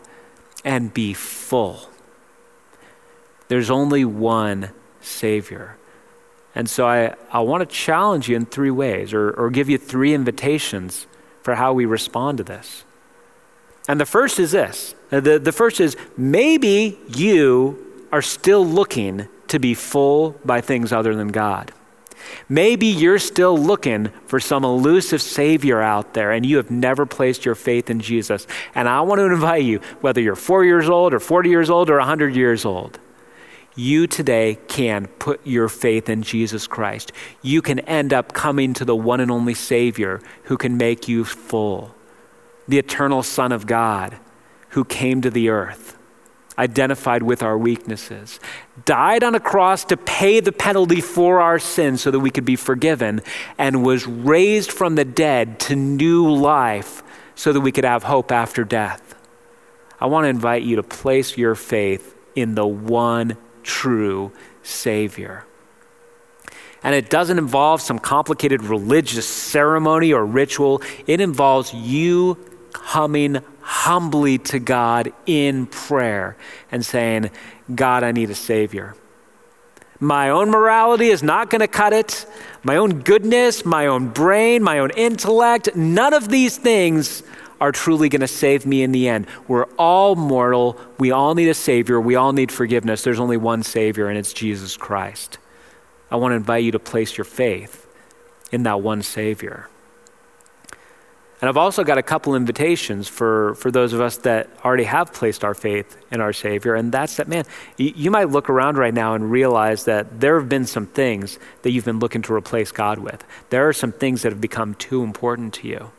and 0.66 0.94
be 0.94 1.14
full. 1.14 1.90
There's 3.48 3.70
only 3.70 4.04
one 4.04 4.72
Savior. 5.00 5.78
And 6.58 6.68
so 6.68 6.88
I, 6.88 7.14
I 7.32 7.42
want 7.42 7.62
to 7.62 7.68
challenge 7.68 8.28
you 8.28 8.36
in 8.36 8.48
three 8.48 8.72
ways 8.72 9.14
or, 9.14 9.30
or 9.30 9.52
give 9.52 9.70
you 9.70 9.78
three 9.78 10.16
invitations 10.16 11.06
for 11.44 11.54
how 11.54 11.72
we 11.72 11.86
respond 11.86 12.40
to 12.40 12.44
this. 12.44 12.84
And 13.88 14.02
the 14.02 14.08
first 14.08 14.40
is 14.40 14.54
this 14.54 14.96
uh, 15.12 15.20
the, 15.20 15.38
the 15.38 15.52
first 15.52 15.80
is 15.80 15.96
maybe 16.18 16.98
you 17.10 18.08
are 18.12 18.24
still 18.24 18.66
looking 18.66 19.28
to 19.50 19.60
be 19.60 19.76
full 19.76 20.32
by 20.44 20.62
things 20.62 20.92
other 20.92 21.14
than 21.14 21.28
God. 21.28 21.74
Maybe 22.50 22.88
you're 22.88 23.20
still 23.20 23.56
looking 23.56 24.08
for 24.26 24.40
some 24.40 24.66
elusive 24.66 25.22
Savior 25.22 25.80
out 25.80 26.16
there 26.16 26.32
and 26.32 26.44
you 26.44 26.58
have 26.58 26.72
never 26.72 27.06
placed 27.06 27.46
your 27.46 27.54
faith 27.54 27.92
in 27.92 28.00
Jesus. 28.00 28.48
And 28.74 28.90
I 28.90 29.02
want 29.02 29.20
to 29.20 29.26
invite 29.26 29.64
you, 29.64 29.80
whether 30.02 30.22
you're 30.22 30.36
four 30.36 30.66
years 30.66 30.90
old 30.90 31.14
or 31.14 31.20
40 31.20 31.52
years 31.52 31.70
old 31.70 31.92
or 31.92 31.98
100 31.98 32.36
years 32.36 32.66
old, 32.66 33.00
you 33.78 34.08
today 34.08 34.58
can 34.68 35.08
put 35.08 35.46
your 35.46 35.70
faith 35.70 36.10
in 36.10 36.24
Jesus 36.24 36.68
Christ. 36.68 37.12
You 37.42 37.62
can 37.62 37.80
end 37.82 38.12
up 38.12 38.34
coming 38.34 38.74
to 38.74 38.86
the 38.86 38.96
one 38.96 39.20
and 39.20 39.32
only 39.32 39.54
Savior 39.54 40.20
who 40.44 40.58
can 40.58 40.78
make 40.78 41.08
you 41.08 41.24
full, 41.24 41.96
the 42.68 42.80
eternal 42.80 43.24
Son 43.24 43.52
of 43.52 43.68
God 43.68 44.18
who 44.70 44.84
came 44.84 45.22
to 45.22 45.30
the 45.30 45.50
earth, 45.50 45.98
identified 46.58 47.24
with 47.24 47.44
our 47.44 47.58
weaknesses, 47.58 48.40
died 48.86 49.24
on 49.24 49.36
a 49.36 49.40
cross 49.40 49.86
to 49.86 49.96
pay 49.96 50.40
the 50.40 50.52
penalty 50.52 51.00
for 51.00 51.40
our 51.40 51.60
sins 51.60 52.02
so 52.02 52.12
that 52.12 52.20
we 52.20 52.32
could 52.32 52.46
be 52.46 52.56
forgiven, 52.56 53.22
and 53.58 53.86
was 53.86 54.08
raised 54.08 54.72
from 54.72 54.96
the 54.96 55.06
dead 55.06 55.60
to 55.60 55.76
new 55.76 56.30
life 56.30 57.04
so 57.36 57.54
that 57.54 57.62
we 57.62 57.72
could 57.72 57.86
have 57.86 58.04
hope 58.04 58.32
after 58.32 58.64
death. 58.64 59.16
I 60.00 60.08
want 60.08 60.26
to 60.26 60.30
invite 60.30 60.64
you 60.64 60.76
to 60.78 60.84
place 60.84 61.38
your 61.38 61.56
faith 61.56 62.16
in 62.36 62.56
the 62.56 62.68
one 62.68 63.38
true 63.68 64.32
Savior. 64.64 65.46
And 66.82 66.96
it 66.96 67.10
doesn't 67.10 67.38
involve 67.38 67.82
some 67.82 68.00
complicated 68.00 68.64
religious 68.64 69.28
ceremony 69.28 70.14
or 70.14 70.26
ritual, 70.26 70.82
it 71.06 71.22
involves 71.22 71.74
you 71.74 72.38
coming 72.72 73.40
humbly 73.62 74.38
to 74.38 74.60
God 74.60 75.12
in 75.26 75.66
prayer 75.68 76.38
and 76.72 76.86
saying, 76.86 77.30
God, 77.74 78.04
I 78.04 78.12
need 78.12 78.30
a 78.30 78.36
Savior. 78.36 78.96
My 80.00 80.30
own 80.30 80.50
morality 80.50 81.08
is 81.08 81.24
not 81.24 81.50
going 81.50 81.62
to 81.62 81.68
cut 81.68 81.92
it. 81.92 82.26
My 82.64 82.78
own 82.78 83.02
goodness, 83.02 83.66
my 83.66 83.88
own 83.88 84.10
brain, 84.10 84.64
my 84.64 84.80
own 84.80 84.92
intellect, 84.92 85.76
none 85.76 86.14
of 86.14 86.30
these 86.30 86.58
things 86.58 87.24
are 87.60 87.72
truly 87.72 88.10
going 88.10 88.22
to 88.22 88.28
save 88.28 88.66
me 88.66 88.84
in 88.84 88.92
the 88.92 89.08
end. 89.08 89.28
We're 89.48 89.66
all 89.78 90.16
mortal. 90.16 90.80
We 91.00 91.12
all 91.12 91.36
need 91.36 91.50
a 91.50 91.54
Savior. 91.54 92.00
We 92.00 92.16
all 92.16 92.34
need 92.34 92.52
forgiveness. 92.52 93.04
There's 93.04 93.20
only 93.20 93.38
one 93.38 93.64
Savior, 93.64 94.08
and 94.08 94.18
it's 94.18 94.34
Jesus 94.34 94.78
Christ. 94.78 95.38
I 96.10 96.16
want 96.16 96.32
to 96.32 96.36
invite 96.36 96.64
you 96.64 96.72
to 96.72 96.80
place 96.80 97.18
your 97.18 97.26
faith 97.26 97.88
in 98.52 98.64
that 98.64 98.82
one 98.82 99.02
Savior. 99.02 99.70
And 101.40 101.48
I've 101.48 101.58
also 101.58 101.84
got 101.84 102.00
a 102.00 102.04
couple 102.04 102.34
invitations 102.36 103.08
for, 103.08 103.54
for 103.56 103.70
those 103.70 103.94
of 103.94 104.02
us 104.02 104.18
that 104.18 104.50
already 104.66 104.86
have 104.86 105.14
placed 105.14 105.44
our 105.44 105.54
faith 105.54 105.96
in 106.10 106.20
our 106.20 106.34
Savior. 106.34 106.74
And 106.74 106.92
that's 106.92 107.18
that, 107.18 107.28
man, 107.28 107.46
you, 107.78 108.10
might 108.10 108.30
look 108.30 108.50
around 108.50 108.78
right 108.78 108.94
now 108.94 109.14
and 109.14 109.30
realize 109.30 109.86
that 109.86 110.20
there 110.20 110.40
have 110.40 110.50
been 110.50 110.66
some 110.66 110.88
things 110.88 111.38
that 111.62 111.70
you've 111.70 111.86
been 111.86 112.00
looking 112.00 112.24
to 112.24 112.34
replace 112.34 112.72
God 112.72 112.98
with. 112.98 113.24
There 113.52 113.68
are 113.68 113.74
some 113.74 113.92
things 113.92 114.24
that 114.24 114.32
have 114.32 114.42
become 114.42 114.74
too 114.76 115.04
important 115.04 115.54
to 115.56 115.68
you. 115.68 115.92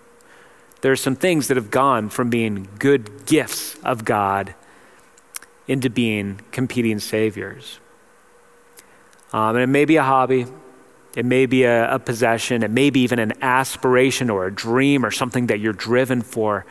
There 0.81 0.93
are 0.93 0.97
some 0.97 1.17
things 1.17 1.49
that 1.49 1.57
have 1.57 1.71
gone 1.71 2.09
from 2.09 2.31
being 2.31 2.69
good 2.79 3.27
gifts 3.27 3.77
of 3.83 4.05
God 4.05 4.55
into 5.67 5.91
being 5.91 6.41
competing 6.53 6.99
saviors. 6.99 7.81
Um, 9.33 9.57
and 9.57 9.63
it 9.63 9.67
may 9.67 9.85
be 9.85 9.97
a 9.97 10.03
hobby, 10.03 10.47
it 11.15 11.25
may 11.25 11.47
be 11.47 11.65
a, 11.65 11.95
a 11.95 11.99
possession, 11.99 12.63
it 12.63 12.71
may 12.71 12.91
be 12.91 13.01
even 13.01 13.19
an 13.19 13.33
aspiration 13.43 14.31
or 14.31 14.47
a 14.47 14.55
dream 14.55 15.05
or 15.05 15.11
something 15.11 15.49
that 15.49 15.61
you're 15.61 15.73
driven 15.73 16.23
for. 16.23 16.65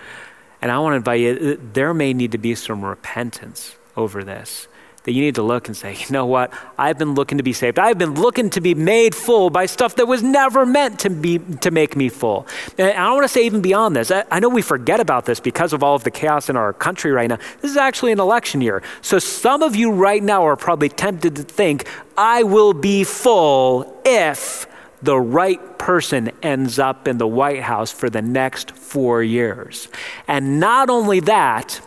And 0.61 0.71
I 0.71 0.79
want 0.79 0.93
to 0.93 0.97
invite 0.97 1.19
you, 1.19 1.61
there 1.73 1.93
may 1.93 2.13
need 2.13 2.31
to 2.31 2.37
be 2.37 2.55
some 2.55 2.83
repentance 2.83 3.75
over 3.95 4.23
this 4.23 4.67
that 5.07 5.13
you 5.13 5.21
need 5.21 5.35
to 5.35 5.41
look 5.41 5.69
and 5.69 5.77
say, 5.77 5.93
you 5.93 6.05
know 6.09 6.25
what? 6.25 6.51
I've 6.77 6.97
been 6.97 7.13
looking 7.13 7.37
to 7.37 7.43
be 7.43 7.53
saved. 7.53 7.79
I've 7.79 7.97
been 7.97 8.15
looking 8.15 8.49
to 8.49 8.59
be 8.59 8.75
made 8.75 9.15
full 9.15 9.49
by 9.49 9.65
stuff 9.65 9.95
that 9.95 10.05
was 10.05 10.21
never 10.21 10.65
meant 10.65 10.99
to 10.99 11.09
be 11.09 11.39
to 11.61 11.71
make 11.71 11.95
me 11.95 12.09
full. 12.09 12.45
And 12.77 12.91
I 12.91 13.09
want 13.13 13.23
to 13.23 13.29
say 13.29 13.45
even 13.45 13.61
beyond 13.61 13.95
this. 13.95 14.11
I, 14.11 14.25
I 14.29 14.41
know 14.41 14.49
we 14.49 14.61
forget 14.61 14.99
about 14.99 15.23
this 15.23 15.39
because 15.39 15.71
of 15.71 15.81
all 15.81 15.95
of 15.95 16.03
the 16.03 16.11
chaos 16.11 16.49
in 16.49 16.57
our 16.57 16.73
country 16.73 17.13
right 17.13 17.29
now. 17.29 17.37
This 17.61 17.71
is 17.71 17.77
actually 17.77 18.11
an 18.11 18.19
election 18.19 18.59
year. 18.59 18.83
So 19.01 19.17
some 19.17 19.63
of 19.63 19.77
you 19.77 19.93
right 19.93 20.21
now 20.21 20.45
are 20.45 20.57
probably 20.57 20.89
tempted 20.89 21.37
to 21.37 21.43
think, 21.43 21.87
I 22.17 22.43
will 22.43 22.73
be 22.73 23.05
full 23.05 24.01
if 24.03 24.67
the 25.01 25.17
right 25.17 25.79
person 25.79 26.31
ends 26.43 26.79
up 26.79 27.07
in 27.07 27.17
the 27.17 27.27
White 27.27 27.61
House 27.61 27.93
for 27.93 28.09
the 28.09 28.21
next 28.21 28.71
four 28.71 29.23
years. 29.23 29.87
And 30.27 30.59
not 30.59 30.89
only 30.89 31.21
that, 31.21 31.79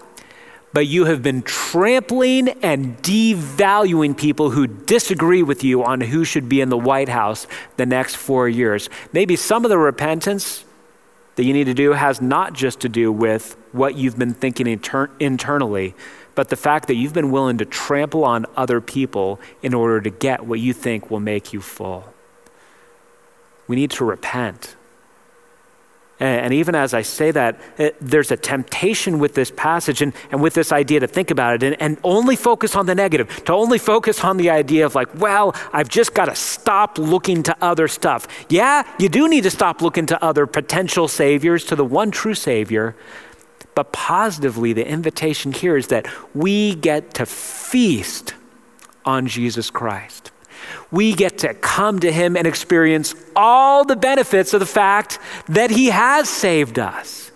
but 0.73 0.87
you 0.87 1.05
have 1.07 1.23
been 1.23 1.43
trampling 1.43 2.49
and 2.63 2.97
devaluing 3.03 4.17
people 4.17 4.51
who 4.51 4.67
disagree 4.67 5.43
with 5.43 5.65
you 5.65 5.83
on 5.83 6.01
who 6.01 6.25
should 6.25 6.49
be 6.49 6.61
in 6.61 6.69
the 6.69 6.79
White 6.79 7.09
House 7.09 7.47
the 7.77 7.87
next 7.87 8.17
four 8.17 8.49
years. 8.49 8.89
Maybe 9.13 9.37
some 9.37 9.65
of 9.65 9.69
the 9.71 9.79
repentance 9.79 10.65
that 11.37 11.45
you 11.45 11.53
need 11.53 11.65
to 11.65 11.75
do 11.75 11.93
has 11.93 12.21
not 12.21 12.53
just 12.53 12.81
to 12.81 12.89
do 12.89 13.11
with 13.11 13.57
what 13.73 13.97
you've 13.97 14.19
been 14.19 14.35
thinking 14.35 14.67
inter- 14.67 15.11
internally, 15.19 15.95
but 16.35 16.49
the 16.49 16.57
fact 16.57 16.87
that 16.89 16.95
you've 16.95 17.15
been 17.15 17.31
willing 17.31 17.59
to 17.59 17.65
trample 17.65 18.25
on 18.25 18.47
other 18.57 18.81
people 18.81 19.41
in 19.63 19.75
order 19.75 20.01
to 20.01 20.11
get 20.11 20.45
what 20.45 20.61
you 20.61 20.73
think 20.73 21.11
will 21.11 21.21
make 21.21 21.53
you 21.53 21.61
full. 21.61 22.13
We 23.67 23.77
need 23.77 23.91
to 23.93 24.05
repent. 24.05 24.77
And 26.21 26.53
even 26.53 26.75
as 26.75 26.93
I 26.93 27.01
say 27.01 27.31
that, 27.31 27.59
it, 27.79 27.97
there's 27.99 28.31
a 28.31 28.37
temptation 28.37 29.19
with 29.19 29.35
this 29.35 29.51
passage 29.51 30.03
and, 30.03 30.13
and 30.31 30.43
with 30.43 30.53
this 30.53 30.71
idea 30.71 31.01
to 31.01 31.07
think 31.07 31.31
about 31.31 31.55
it 31.55 31.63
and, 31.63 31.81
and 31.81 31.99
only 32.05 32.37
focus 32.37 32.77
on 32.77 32.85
the 32.85 32.95
negative, 32.95 33.43
to 33.47 33.55
only 33.55 33.79
focus 33.79 34.23
on 34.23 34.37
the 34.37 34.51
idea 34.51 34.85
of, 34.85 34.95
like, 34.95 35.09
well, 35.19 35.57
I've 35.73 35.89
just 35.89 36.13
got 36.13 36.27
to 36.27 36.35
stop 36.35 36.99
looking 36.99 37.43
to 37.45 37.57
other 37.63 37.89
stuff. 37.89 38.29
Yeah, 38.51 38.83
you 38.99 39.09
do 39.09 39.29
need 39.29 39.45
to 39.45 39.51
stop 39.51 39.81
looking 39.81 40.05
to 40.07 40.23
other 40.23 40.47
potential 40.47 41.09
saviors, 41.09 41.65
to 41.65 41.77
the 41.77 41.87
one 41.87 42.11
true 42.11 42.35
Savior. 42.35 42.95
But 43.75 43.93
positively, 43.93 44.75
the 44.75 44.87
invitation 44.87 45.53
here 45.53 45.77
is 45.77 45.87
that 45.87 46.07
we 46.35 46.75
get 46.75 47.15
to 47.15 47.25
feast 47.25 48.35
on 49.07 49.27
Jesus 49.27 49.71
Christ 49.71 50.30
we 50.91 51.15
get 51.15 51.39
to 51.39 51.55
come 51.55 52.01
to 52.01 52.13
Him 52.13 52.37
and 52.37 52.47
experience 52.47 53.15
all 53.37 53.85
the 53.85 53.97
benefits 53.97 54.55
of 54.55 54.61
the 54.61 54.67
fact 54.67 55.19
that 55.49 55.71
He 55.71 55.87
has 55.87 56.29
saved 56.29 56.79
us. 56.79 57.30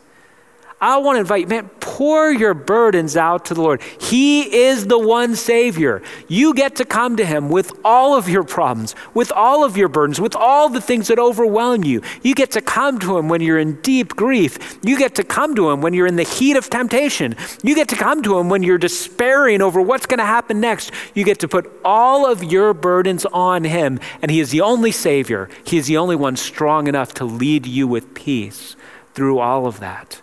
I 0.84 0.98
want 0.98 1.16
to 1.16 1.20
invite 1.20 1.40
you, 1.40 1.46
man, 1.46 1.70
pour 1.80 2.30
your 2.30 2.52
burdens 2.52 3.16
out 3.16 3.46
to 3.46 3.54
the 3.54 3.62
Lord. 3.62 3.80
He 3.98 4.54
is 4.54 4.86
the 4.86 4.98
one 4.98 5.34
Savior. 5.34 6.02
You 6.28 6.52
get 6.52 6.76
to 6.76 6.84
come 6.84 7.16
to 7.16 7.24
Him 7.24 7.48
with 7.48 7.72
all 7.86 8.14
of 8.18 8.28
your 8.28 8.44
problems, 8.44 8.94
with 9.14 9.32
all 9.32 9.64
of 9.64 9.78
your 9.78 9.88
burdens, 9.88 10.20
with 10.20 10.36
all 10.36 10.68
the 10.68 10.82
things 10.82 11.08
that 11.08 11.18
overwhelm 11.18 11.84
you. 11.84 12.02
You 12.20 12.34
get 12.34 12.50
to 12.50 12.60
come 12.60 12.98
to 12.98 13.16
Him 13.16 13.30
when 13.30 13.40
you're 13.40 13.58
in 13.58 13.80
deep 13.80 14.14
grief. 14.14 14.78
You 14.82 14.98
get 14.98 15.14
to 15.14 15.24
come 15.24 15.54
to 15.54 15.70
Him 15.70 15.80
when 15.80 15.94
you're 15.94 16.06
in 16.06 16.16
the 16.16 16.22
heat 16.22 16.54
of 16.54 16.68
temptation. 16.68 17.34
You 17.62 17.74
get 17.74 17.88
to 17.88 17.96
come 17.96 18.22
to 18.22 18.38
Him 18.38 18.50
when 18.50 18.62
you're 18.62 18.76
despairing 18.76 19.62
over 19.62 19.80
what's 19.80 20.04
going 20.04 20.18
to 20.18 20.26
happen 20.26 20.60
next. 20.60 20.90
You 21.14 21.24
get 21.24 21.38
to 21.38 21.48
put 21.48 21.72
all 21.82 22.30
of 22.30 22.44
your 22.44 22.74
burdens 22.74 23.24
on 23.24 23.64
Him, 23.64 24.00
and 24.20 24.30
He 24.30 24.38
is 24.38 24.50
the 24.50 24.60
only 24.60 24.92
Savior. 24.92 25.48
He 25.64 25.78
is 25.78 25.86
the 25.86 25.96
only 25.96 26.16
one 26.16 26.36
strong 26.36 26.88
enough 26.88 27.14
to 27.14 27.24
lead 27.24 27.64
you 27.64 27.88
with 27.88 28.12
peace 28.12 28.76
through 29.14 29.38
all 29.38 29.66
of 29.66 29.80
that. 29.80 30.20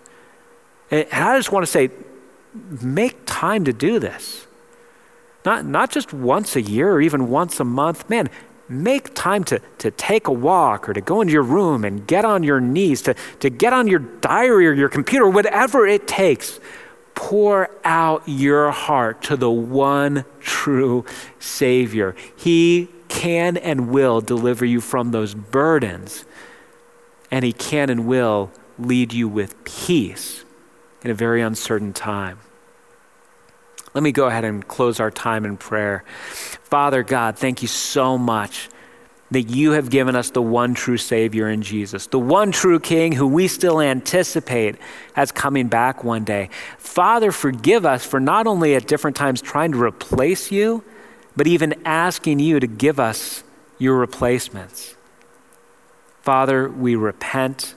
And 0.91 1.07
I 1.11 1.37
just 1.37 1.51
want 1.51 1.65
to 1.65 1.71
say, 1.71 1.89
make 2.81 3.25
time 3.25 3.63
to 3.65 3.73
do 3.73 3.97
this. 3.97 4.45
Not, 5.45 5.65
not 5.65 5.89
just 5.89 6.13
once 6.13 6.55
a 6.55 6.61
year 6.61 6.91
or 6.91 7.01
even 7.01 7.29
once 7.29 7.59
a 7.59 7.63
month. 7.63 8.09
Man, 8.09 8.29
make 8.67 9.15
time 9.15 9.43
to, 9.45 9.59
to 9.79 9.89
take 9.89 10.27
a 10.27 10.31
walk 10.31 10.87
or 10.87 10.93
to 10.93 11.01
go 11.01 11.21
into 11.21 11.33
your 11.33 11.43
room 11.43 11.83
and 11.83 12.05
get 12.05 12.25
on 12.25 12.43
your 12.43 12.59
knees, 12.59 13.01
to, 13.03 13.15
to 13.39 13.49
get 13.49 13.73
on 13.73 13.87
your 13.87 13.99
diary 13.99 14.67
or 14.67 14.73
your 14.73 14.89
computer, 14.89 15.27
whatever 15.27 15.87
it 15.87 16.07
takes. 16.07 16.59
Pour 17.15 17.69
out 17.83 18.23
your 18.25 18.71
heart 18.71 19.21
to 19.23 19.35
the 19.35 19.49
one 19.49 20.25
true 20.39 21.05
Savior. 21.39 22.15
He 22.35 22.89
can 23.09 23.57
and 23.57 23.89
will 23.89 24.21
deliver 24.21 24.65
you 24.65 24.79
from 24.79 25.11
those 25.11 25.33
burdens, 25.33 26.25
and 27.29 27.43
He 27.43 27.51
can 27.51 27.89
and 27.89 28.07
will 28.07 28.51
lead 28.79 29.11
you 29.11 29.27
with 29.27 29.61
peace 29.65 30.45
in 31.03 31.11
a 31.11 31.13
very 31.13 31.41
uncertain 31.41 31.93
time. 31.93 32.39
Let 33.93 34.03
me 34.03 34.11
go 34.11 34.27
ahead 34.27 34.45
and 34.45 34.65
close 34.67 34.99
our 34.99 35.11
time 35.11 35.45
in 35.45 35.57
prayer. 35.57 36.03
Father 36.63 37.03
God, 37.03 37.37
thank 37.37 37.61
you 37.61 37.67
so 37.67 38.17
much 38.17 38.69
that 39.31 39.43
you 39.43 39.71
have 39.71 39.89
given 39.89 40.15
us 40.15 40.29
the 40.29 40.41
one 40.41 40.73
true 40.73 40.97
Savior 40.97 41.49
in 41.49 41.61
Jesus, 41.61 42.07
the 42.07 42.19
one 42.19 42.51
true 42.51 42.79
King 42.79 43.13
who 43.13 43.27
we 43.27 43.47
still 43.47 43.81
anticipate 43.81 44.75
as 45.15 45.31
coming 45.31 45.67
back 45.67 46.03
one 46.03 46.25
day. 46.25 46.49
Father, 46.77 47.31
forgive 47.31 47.85
us 47.85 48.05
for 48.05 48.19
not 48.19 48.45
only 48.45 48.75
at 48.75 48.87
different 48.87 49.15
times 49.15 49.41
trying 49.41 49.71
to 49.71 49.81
replace 49.81 50.51
you, 50.51 50.83
but 51.35 51.47
even 51.47 51.73
asking 51.85 52.39
you 52.39 52.59
to 52.59 52.67
give 52.67 52.99
us 52.99 53.43
your 53.77 53.97
replacements. 53.97 54.95
Father, 56.21 56.69
we 56.69 56.95
repent 56.95 57.73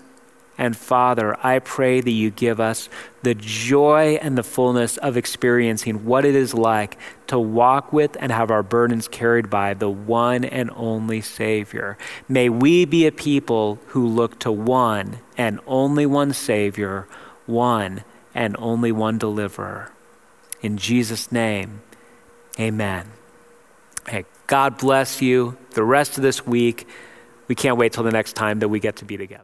and 0.57 0.77
Father, 0.77 1.37
I 1.45 1.59
pray 1.59 2.01
that 2.01 2.11
you 2.11 2.31
give 2.31 2.61
us 2.61 2.89
the 3.23 3.35
joy 3.35 4.19
and 4.23 4.39
the 4.39 4.43
fullness 4.45 4.97
of 4.99 5.17
experiencing 5.17 6.05
what 6.05 6.25
it 6.25 6.37
is 6.37 6.55
like 6.55 6.97
to 7.27 7.39
walk 7.39 7.93
with 7.93 8.17
and 8.21 8.31
have 8.31 8.51
our 8.51 8.63
burdens 8.63 9.09
carried 9.09 9.51
by 9.51 9.75
the 9.75 9.91
one 9.91 10.45
and 10.45 10.71
only 10.77 11.21
Savior. 11.21 11.99
May 12.29 12.49
we 12.49 12.85
be 12.85 13.07
a 13.07 13.13
people 13.13 13.81
who 13.89 14.07
look 14.07 14.39
to 14.41 14.53
one 14.53 15.19
and 15.37 15.59
only 15.67 16.07
one 16.07 16.33
Savior, 16.33 17.09
one 17.47 18.05
and 18.33 18.55
only 18.59 18.93
one 18.93 19.19
deliverer. 19.19 19.91
In 20.63 20.79
Jesus' 20.79 21.33
name, 21.33 21.83
amen. 22.61 23.09
Hey, 24.09 24.25
God 24.47 24.79
bless 24.79 25.21
you 25.21 25.57
the 25.71 25.83
rest 25.83 26.17
of 26.17 26.23
this 26.23 26.47
week. 26.47 26.87
We 27.49 27.57
can't 27.57 27.77
wait 27.77 27.93
till 27.93 28.05
the 28.05 28.13
next 28.13 28.35
time 28.35 28.61
that 28.61 28.69
we 28.69 28.79
get 28.79 28.97
to 28.97 29.05
be 29.05 29.17
together. 29.17 29.43